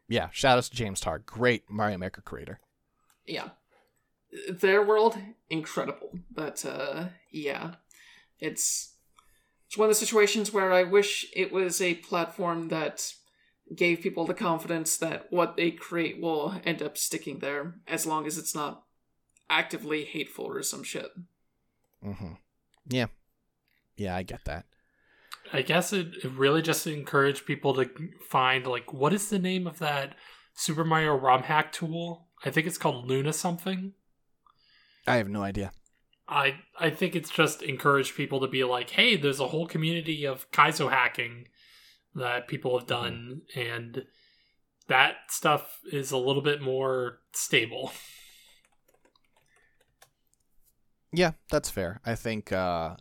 Yeah, 0.09 0.29
shout 0.33 0.57
out 0.59 0.65
to 0.65 0.71
James 0.75 1.01
Tarr, 1.01 1.19
great 1.19 1.69
Mario 1.69 1.99
Maker 1.99 2.21
creator. 2.23 2.61
yeah 3.27 3.51
their 4.49 4.83
world 4.83 5.17
incredible 5.51 6.19
but 6.31 6.63
uh 6.65 7.09
yeah 7.31 7.75
it's 8.39 8.95
it's 9.67 9.77
one 9.77 9.87
of 9.87 9.91
the 9.91 9.95
situations 10.07 10.51
where 10.53 10.71
i 10.73 10.83
wish 10.83 11.27
it 11.35 11.51
was 11.53 11.81
a 11.83 11.95
platform 11.95 12.69
that 12.69 13.13
gave 13.75 14.01
people 14.01 14.25
the 14.25 14.35
confidence 14.35 14.97
that 14.97 15.27
what 15.31 15.57
they 15.57 15.71
create 15.71 16.21
will 16.21 16.61
end 16.65 16.83
up 16.83 16.97
sticking 16.97 17.39
there 17.41 17.75
as 17.87 18.07
long 18.07 18.27
as 18.27 18.39
it's 18.39 18.55
not 18.55 18.85
actively 19.51 20.05
hateful 20.05 20.47
or 20.47 20.63
some 20.63 20.83
shit 20.83 21.11
hmm 22.03 22.33
Yeah, 22.89 23.07
yeah, 23.97 24.17
I 24.17 24.23
get 24.23 24.45
that. 24.45 24.67
I 25.53 25.63
guess 25.63 25.93
it, 25.93 26.09
it 26.25 26.31
really 26.33 26.63
just 26.63 26.87
encouraged 26.87 27.47
people 27.47 27.75
to 27.75 27.89
find 28.29 28.67
like 28.67 28.93
what 28.93 29.13
is 29.13 29.29
the 29.31 29.39
name 29.39 29.67
of 29.67 29.79
that 29.79 30.15
Super 30.55 30.85
Mario 30.85 31.15
ROM 31.17 31.43
hack 31.45 31.73
tool? 31.73 32.29
I 32.45 32.51
think 32.51 32.67
it's 32.67 32.79
called 32.79 33.07
Luna 33.07 33.33
something. 33.33 33.95
I 35.07 35.17
have 35.17 35.29
no 35.29 35.43
idea. 35.43 35.73
I 36.29 36.61
I 36.79 36.91
think 36.91 37.17
it's 37.17 37.31
just 37.31 37.63
encouraged 37.63 38.15
people 38.15 38.41
to 38.41 38.49
be 38.49 38.63
like, 38.65 38.91
hey, 38.91 39.17
there's 39.17 39.41
a 39.41 39.49
whole 39.49 39.67
community 39.67 40.27
of 40.27 40.51
Kaizo 40.51 40.91
hacking 40.91 41.49
that 42.15 42.49
people 42.49 42.79
have 42.79 42.87
done, 42.89 43.43
and 43.55 44.05
that 44.89 45.17
stuff 45.29 45.79
is 45.93 46.11
a 46.11 46.17
little 46.19 46.43
bit 46.43 46.61
more 46.63 47.19
stable. 47.33 47.93
Yeah, 51.13 51.33
that's 51.51 51.71
fair. 51.71 52.01
I 52.05 52.15
think 52.15 52.53
uh 52.53 52.97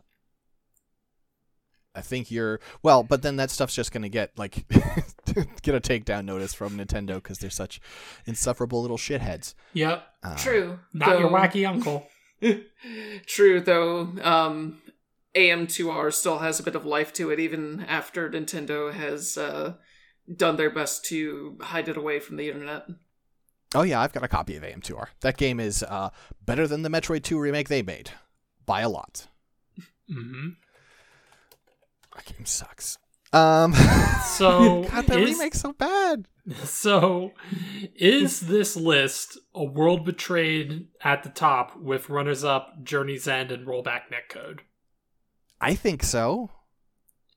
I 1.94 2.00
think 2.00 2.30
you're 2.30 2.60
well, 2.82 3.02
but 3.02 3.22
then 3.22 3.36
that 3.36 3.50
stuff's 3.50 3.74
just 3.74 3.92
gonna 3.92 4.08
get 4.08 4.32
like 4.38 4.66
get 5.62 5.74
a 5.74 5.80
takedown 5.80 6.24
notice 6.24 6.54
from 6.54 6.78
Nintendo 6.78 7.16
because 7.16 7.38
they're 7.38 7.50
such 7.50 7.80
insufferable 8.24 8.80
little 8.80 8.96
shitheads. 8.98 9.54
Yep, 9.74 10.06
Uh, 10.22 10.36
true 10.36 10.78
not 10.92 11.18
your 11.18 11.30
wacky 11.30 11.68
uncle. 11.68 12.06
true 13.26 13.60
though 13.60 14.10
um 14.22 14.80
am2r 15.46 16.12
still 16.12 16.38
has 16.38 16.58
a 16.60 16.62
bit 16.62 16.74
of 16.74 16.84
life 16.86 17.12
to 17.12 17.30
it 17.30 17.38
even 17.40 17.80
after 17.88 18.28
nintendo 18.30 18.92
has 18.92 19.36
uh 19.38 19.74
done 20.36 20.56
their 20.56 20.70
best 20.70 21.04
to 21.04 21.56
hide 21.60 21.88
it 21.88 21.96
away 21.96 22.18
from 22.20 22.36
the 22.36 22.48
internet 22.48 22.84
Oh 23.74 23.82
yeah, 23.82 24.00
I've 24.00 24.14
got 24.14 24.22
a 24.24 24.28
copy 24.28 24.56
of 24.56 24.62
AM2R. 24.62 25.08
That 25.20 25.36
game 25.36 25.60
is 25.60 25.82
uh 25.82 26.08
better 26.42 26.66
than 26.66 26.80
the 26.80 26.88
Metroid 26.88 27.22
2 27.22 27.38
remake 27.38 27.68
they 27.68 27.82
made 27.82 28.10
by 28.64 28.80
a 28.80 28.88
lot. 28.88 29.26
hmm 30.10 30.48
That 32.14 32.24
game 32.24 32.46
sucks. 32.46 32.96
Um, 33.30 33.74
So, 34.24 34.84
God, 34.90 35.06
that 35.06 35.18
is- 35.20 35.32
remake's 35.32 35.60
so 35.60 35.72
bad. 35.74 36.26
So, 36.64 37.32
is 37.94 38.40
this 38.40 38.74
list 38.74 39.36
a 39.54 39.64
world 39.64 40.06
betrayed 40.06 40.86
at 41.04 41.22
the 41.22 41.28
top 41.28 41.76
with 41.76 42.08
runners 42.08 42.42
up 42.44 42.82
Journey's 42.82 43.28
End 43.28 43.52
and 43.52 43.66
Rollback 43.66 44.04
Netcode? 44.10 44.60
I 45.60 45.74
think 45.74 46.02
so. 46.02 46.50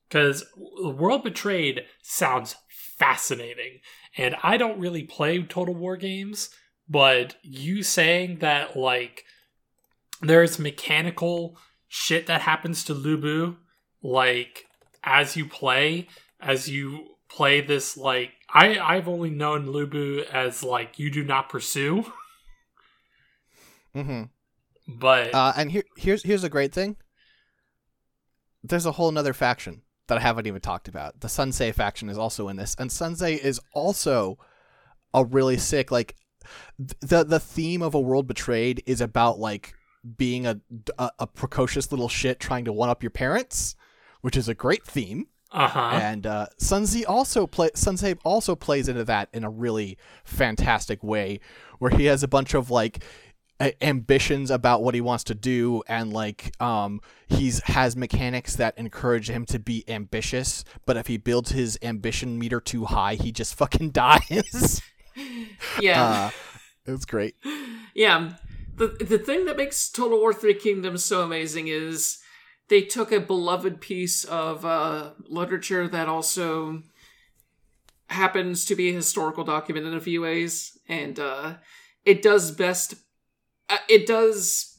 Because 0.07 0.45
World 0.83 1.23
Betrayed 1.23 1.83
sounds 2.01 2.55
fascinating, 2.69 3.79
and 4.17 4.35
I 4.43 4.57
don't 4.57 4.79
really 4.79 5.03
play 5.03 5.41
Total 5.41 5.73
War 5.73 5.95
games, 5.97 6.49
but 6.89 7.35
you 7.41 7.81
saying 7.81 8.39
that, 8.39 8.75
like, 8.75 9.23
there's 10.21 10.59
mechanical 10.59 11.57
shit 11.87 12.27
that 12.27 12.41
happens 12.41 12.83
to 12.85 12.93
Lu 12.93 13.17
Bu, 13.17 13.55
like, 14.03 14.65
as 15.03 15.37
you 15.37 15.45
play, 15.47 16.07
as 16.39 16.67
you 16.67 17.15
play 17.29 17.61
this, 17.61 17.95
like, 17.95 18.31
I, 18.53 18.77
I've 18.77 19.07
only 19.07 19.29
known 19.29 19.67
Lu 19.67 19.87
Bu 19.87 20.23
as, 20.31 20.61
like, 20.61 20.99
you 20.99 21.09
do 21.09 21.23
not 21.23 21.49
pursue, 21.49 22.05
Mm 23.95 24.05
hmm. 24.05 24.23
but. 24.87 25.33
Uh, 25.33 25.53
and 25.57 25.71
here, 25.71 25.83
here's 25.97 26.23
here's 26.23 26.43
a 26.43 26.49
great 26.49 26.73
thing. 26.73 26.95
There's 28.63 28.85
a 28.85 28.93
whole 28.93 29.11
nother 29.11 29.33
faction 29.33 29.81
that 30.07 30.17
I 30.17 30.21
haven't 30.21 30.47
even 30.47 30.61
talked 30.61 30.87
about. 30.87 31.21
The 31.21 31.29
Sun 31.29 31.51
Ce 31.51 31.71
faction 31.73 32.09
is 32.09 32.17
also 32.17 32.47
in 32.49 32.57
this, 32.57 32.75
and 32.77 32.91
Sun 32.91 33.15
Ce 33.15 33.21
is 33.21 33.59
also 33.73 34.37
a 35.13 35.23
really 35.25 35.57
sick 35.57 35.91
like 35.91 36.15
th- 36.77 36.93
the 37.01 37.23
the 37.23 37.39
theme 37.39 37.81
of 37.81 37.93
a 37.93 37.99
world 37.99 38.27
betrayed 38.27 38.83
is 38.85 39.01
about 39.01 39.39
like 39.39 39.73
being 40.17 40.45
a 40.45 40.59
a, 40.97 41.11
a 41.19 41.27
precocious 41.27 41.91
little 41.91 42.09
shit 42.09 42.39
trying 42.39 42.65
to 42.65 42.73
one 42.73 42.89
up 42.89 43.03
your 43.03 43.09
parents, 43.11 43.75
which 44.21 44.37
is 44.37 44.47
a 44.47 44.53
great 44.53 44.85
theme. 44.85 45.27
uh 45.51 45.67
huh. 45.67 45.89
And 46.01 46.25
uh, 46.25 46.47
Sun 46.57 46.87
Ce 46.87 47.03
also 47.05 47.45
play 47.47 47.69
Sun 47.75 47.97
Ce 47.97 48.15
also 48.23 48.55
plays 48.55 48.87
into 48.87 49.03
that 49.05 49.29
in 49.33 49.43
a 49.43 49.49
really 49.49 49.97
fantastic 50.23 51.03
way, 51.03 51.39
where 51.79 51.91
he 51.91 52.05
has 52.05 52.23
a 52.23 52.27
bunch 52.27 52.53
of 52.53 52.69
like 52.71 53.03
ambitions 53.81 54.51
about 54.51 54.83
what 54.83 54.95
he 54.95 55.01
wants 55.01 55.23
to 55.25 55.35
do, 55.35 55.83
and 55.87 56.11
like 56.13 56.59
um 56.61 57.01
he's 57.27 57.61
has 57.63 57.95
mechanics 57.95 58.55
that 58.55 58.77
encourage 58.77 59.29
him 59.29 59.45
to 59.45 59.59
be 59.59 59.83
ambitious. 59.87 60.63
But 60.85 60.97
if 60.97 61.07
he 61.07 61.17
builds 61.17 61.51
his 61.51 61.77
ambition 61.81 62.39
meter 62.39 62.59
too 62.59 62.85
high, 62.85 63.15
he 63.15 63.31
just 63.31 63.55
fucking 63.61 63.91
dies. 63.91 64.81
yeah 65.79 66.03
uh, 66.03 66.31
it's 66.85 67.05
great. 67.05 67.35
yeah 67.93 68.33
the 68.75 68.87
the 68.87 69.17
thing 69.17 69.45
that 69.45 69.57
makes 69.57 69.89
total 69.89 70.19
war 70.19 70.33
3 70.33 70.53
kingdoms 70.53 71.03
so 71.03 71.21
amazing 71.21 71.67
is 71.67 72.19
they 72.69 72.81
took 72.81 73.11
a 73.11 73.19
beloved 73.19 73.81
piece 73.81 74.23
of 74.23 74.63
uh, 74.65 75.11
literature 75.27 75.89
that 75.89 76.07
also 76.07 76.81
happens 78.07 78.63
to 78.65 78.75
be 78.75 78.89
a 78.89 78.93
historical 78.93 79.43
document 79.43 79.85
in 79.85 79.93
a 79.93 79.99
few 79.99 80.21
ways 80.21 80.77
and 80.87 81.19
uh, 81.19 81.55
it 82.05 82.21
does 82.21 82.51
best 82.51 82.95
it 83.89 84.07
does 84.07 84.75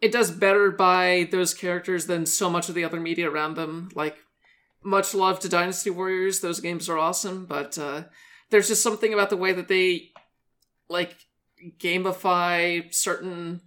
it 0.00 0.12
does 0.12 0.30
better 0.30 0.70
by 0.70 1.28
those 1.30 1.54
characters 1.54 2.06
than 2.06 2.24
so 2.24 2.48
much 2.48 2.68
of 2.68 2.74
the 2.74 2.84
other 2.84 3.00
media 3.00 3.30
around 3.30 3.54
them 3.54 3.88
like 3.94 4.16
much 4.82 5.14
love 5.14 5.40
to 5.40 5.48
dynasty 5.48 5.90
warriors 5.90 6.40
those 6.40 6.60
games 6.60 6.88
are 6.88 6.98
awesome 6.98 7.46
but 7.46 7.76
uh, 7.78 8.04
there's 8.50 8.68
just 8.68 8.82
something 8.82 9.12
about 9.12 9.30
the 9.30 9.36
way 9.36 9.52
that 9.52 9.68
they 9.68 10.10
like 10.88 11.16
gamify 11.78 12.92
certain 12.94 13.60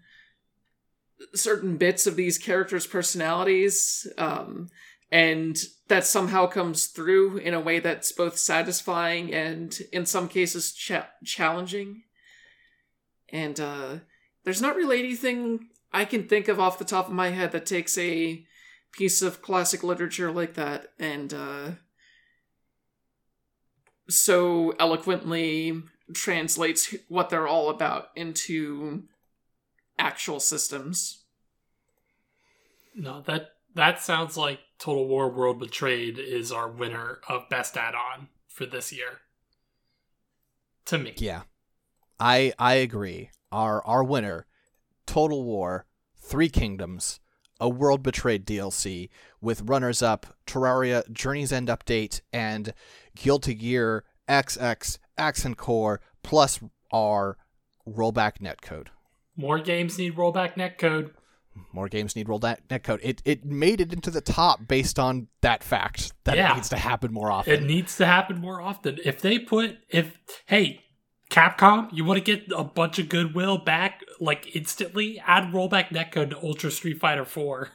certain 1.33 1.77
bits 1.77 2.07
of 2.07 2.15
these 2.15 2.37
characters' 2.37 2.87
personalities, 2.87 4.07
um, 4.17 4.69
and 5.11 5.57
that 5.87 6.05
somehow 6.05 6.47
comes 6.47 6.87
through 6.87 7.37
in 7.37 7.53
a 7.53 7.59
way 7.59 7.79
that's 7.79 8.11
both 8.11 8.37
satisfying 8.37 9.33
and, 9.33 9.79
in 9.91 10.05
some 10.05 10.27
cases, 10.27 10.71
cha- 10.71 11.09
challenging. 11.23 12.03
And 13.29 13.59
uh, 13.59 13.95
there's 14.43 14.61
not 14.61 14.75
really 14.75 14.99
anything 14.99 15.67
I 15.93 16.05
can 16.05 16.27
think 16.27 16.47
of 16.47 16.59
off 16.59 16.79
the 16.79 16.85
top 16.85 17.07
of 17.07 17.13
my 17.13 17.29
head 17.29 17.51
that 17.51 17.65
takes 17.65 17.97
a 17.97 18.45
piece 18.91 19.21
of 19.21 19.41
classic 19.41 19.83
literature 19.83 20.31
like 20.31 20.55
that 20.55 20.87
and 20.99 21.33
uh, 21.33 21.71
so 24.09 24.73
eloquently 24.79 25.81
translates 26.13 26.93
what 27.07 27.29
they're 27.29 27.47
all 27.47 27.69
about 27.69 28.09
into 28.15 29.03
actual 29.97 30.39
systems. 30.39 31.23
No, 32.93 33.21
that 33.21 33.51
that 33.75 34.01
sounds 34.01 34.35
like 34.35 34.59
Total 34.77 35.07
War 35.07 35.29
World 35.29 35.59
Betrayed 35.59 36.19
is 36.19 36.51
our 36.51 36.69
winner 36.69 37.19
of 37.29 37.47
best 37.49 37.77
add-on 37.77 38.27
for 38.47 38.65
this 38.65 38.91
year. 38.91 39.19
To 40.85 40.97
me. 40.97 41.13
Yeah, 41.17 41.43
I 42.19 42.53
I 42.59 42.75
agree. 42.75 43.29
Our 43.51 43.85
our 43.85 44.03
winner, 44.03 44.45
Total 45.05 45.43
War, 45.43 45.85
Three 46.17 46.49
Kingdoms, 46.49 47.19
a 47.59 47.67
World 47.69 48.01
Betrayed 48.03 48.45
DLC 48.45 49.09
with 49.41 49.61
runners 49.63 50.01
up 50.01 50.37
Terraria 50.47 51.09
Journey's 51.11 51.51
End 51.51 51.67
update 51.67 52.21
and 52.31 52.73
Guilty 53.15 53.53
Gear 53.55 54.03
XX 54.29 54.97
Accent 55.17 55.57
Core 55.57 55.99
Plus 56.23 56.59
R 56.91 57.37
rollback 57.87 58.39
netcode. 58.39 58.87
More 59.35 59.59
games 59.59 59.97
need 59.97 60.15
rollback 60.15 60.53
netcode. 60.55 61.11
More 61.73 61.89
games 61.89 62.15
need 62.15 62.27
rollback 62.27 62.57
netcode. 62.69 62.99
It 63.03 63.21
it 63.25 63.43
made 63.45 63.81
it 63.81 63.91
into 63.91 64.09
the 64.11 64.21
top 64.21 64.67
based 64.67 64.97
on 64.97 65.27
that 65.41 65.63
fact 65.63 66.13
that 66.23 66.37
Yeah. 66.37 66.53
it 66.53 66.55
needs 66.55 66.69
to 66.69 66.77
happen 66.77 67.11
more 67.11 67.29
often. 67.31 67.53
It 67.53 67.63
needs 67.63 67.97
to 67.97 68.05
happen 68.05 68.39
more 68.39 68.61
often. 68.61 68.99
If 69.03 69.19
they 69.21 69.39
put 69.39 69.77
if 69.89 70.17
hey, 70.45 70.83
Capcom, 71.31 71.87
you 71.93 72.03
want 72.03 72.17
to 72.17 72.23
get 72.23 72.51
a 72.53 72.63
bunch 72.63 72.99
of 72.99 73.07
goodwill 73.07 73.57
back 73.57 74.01
like 74.19 74.53
instantly, 74.53 75.17
add 75.25 75.53
rollback 75.53 75.87
netcode 75.87 76.31
to 76.31 76.43
Ultra 76.43 76.69
Street 76.69 76.99
Fighter 76.99 77.23
4. 77.23 77.69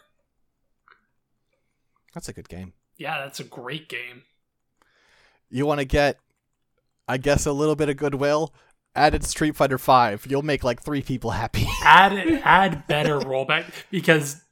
That's 2.12 2.28
a 2.28 2.34
good 2.34 2.50
game. 2.50 2.74
Yeah, 2.98 3.18
that's 3.18 3.40
a 3.40 3.44
great 3.44 3.88
game. 3.88 4.24
You 5.48 5.64
want 5.64 5.80
to 5.80 5.86
get, 5.86 6.18
I 7.08 7.16
guess, 7.16 7.46
a 7.46 7.52
little 7.52 7.76
bit 7.76 7.88
of 7.88 7.96
goodwill. 7.96 8.52
Added 8.94 9.24
Street 9.24 9.56
Fighter 9.56 9.78
Five. 9.78 10.26
You'll 10.26 10.42
make 10.42 10.64
like 10.64 10.82
three 10.82 11.02
people 11.02 11.30
happy. 11.30 11.66
Add 11.82 12.12
add 12.44 12.86
better 12.86 13.20
rollback 13.20 13.66
because 13.90 14.42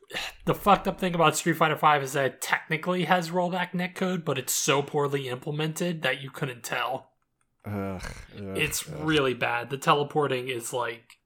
the 0.44 0.54
fucked 0.54 0.86
up 0.86 1.00
thing 1.00 1.14
about 1.14 1.36
Street 1.36 1.56
Fighter 1.56 1.76
5 1.76 2.02
is 2.02 2.12
that 2.12 2.24
it 2.26 2.42
technically 2.42 3.04
has 3.04 3.30
rollback 3.30 3.72
netcode, 3.72 4.24
but 4.24 4.38
it's 4.38 4.52
so 4.52 4.82
poorly 4.82 5.28
implemented 5.28 6.02
that 6.02 6.22
you 6.22 6.30
couldn't 6.30 6.62
tell. 6.62 7.13
Ugh, 7.64 8.02
ugh, 8.36 8.58
It's 8.58 8.86
ugh. 8.88 8.94
really 9.00 9.34
bad. 9.34 9.70
The 9.70 9.78
teleporting 9.78 10.48
is 10.48 10.72
like, 10.72 11.18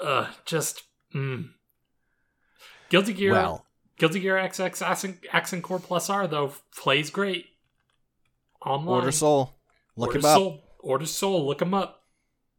uh, 0.00 0.28
just 0.44 0.82
mm. 1.14 1.50
Guilty 2.90 3.12
Gear. 3.12 3.32
well. 3.32 3.66
Guilty 3.98 4.20
Gear 4.20 4.36
XX 4.36 4.82
Accent, 4.82 5.18
Accent 5.32 5.62
Core 5.62 5.78
Plus 5.78 6.10
R 6.10 6.26
though 6.26 6.52
plays 6.76 7.10
great. 7.10 7.46
Online. 8.64 8.88
Order 8.88 9.12
Sol. 9.12 9.56
Look 9.96 10.08
Order 10.08 10.18
him 10.18 10.24
up. 10.24 10.60
Order 10.80 11.06
Sol. 11.06 11.46
Look 11.46 11.62
him 11.62 11.72
up. 11.72 12.02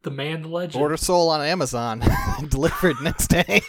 The 0.02 0.10
man, 0.10 0.42
the 0.42 0.48
legend. 0.48 0.80
Order 0.80 0.96
Sol 0.96 1.28
on 1.30 1.40
Amazon. 1.40 2.02
Delivered 2.48 2.96
next 3.02 3.28
day. 3.28 3.62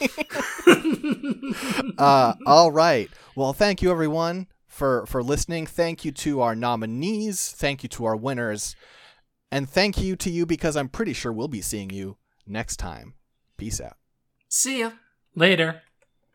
uh, 1.97 2.33
all 2.45 2.71
right. 2.71 3.09
Well, 3.35 3.53
thank 3.53 3.81
you 3.81 3.91
everyone 3.91 4.47
for 4.67 5.05
for 5.07 5.21
listening. 5.21 5.65
Thank 5.65 6.05
you 6.05 6.11
to 6.13 6.41
our 6.41 6.55
nominees. 6.55 7.51
Thank 7.51 7.83
you 7.83 7.89
to 7.89 8.05
our 8.05 8.15
winners. 8.15 8.75
And 9.51 9.69
thank 9.69 9.97
you 9.97 10.15
to 10.17 10.29
you 10.29 10.45
because 10.45 10.75
I'm 10.75 10.89
pretty 10.89 11.13
sure 11.13 11.33
we'll 11.33 11.47
be 11.47 11.61
seeing 11.61 11.89
you 11.89 12.17
next 12.45 12.77
time. 12.77 13.15
Peace 13.57 13.81
out. 13.81 13.97
See 14.47 14.79
ya. 14.79 14.91
Later. 15.35 15.81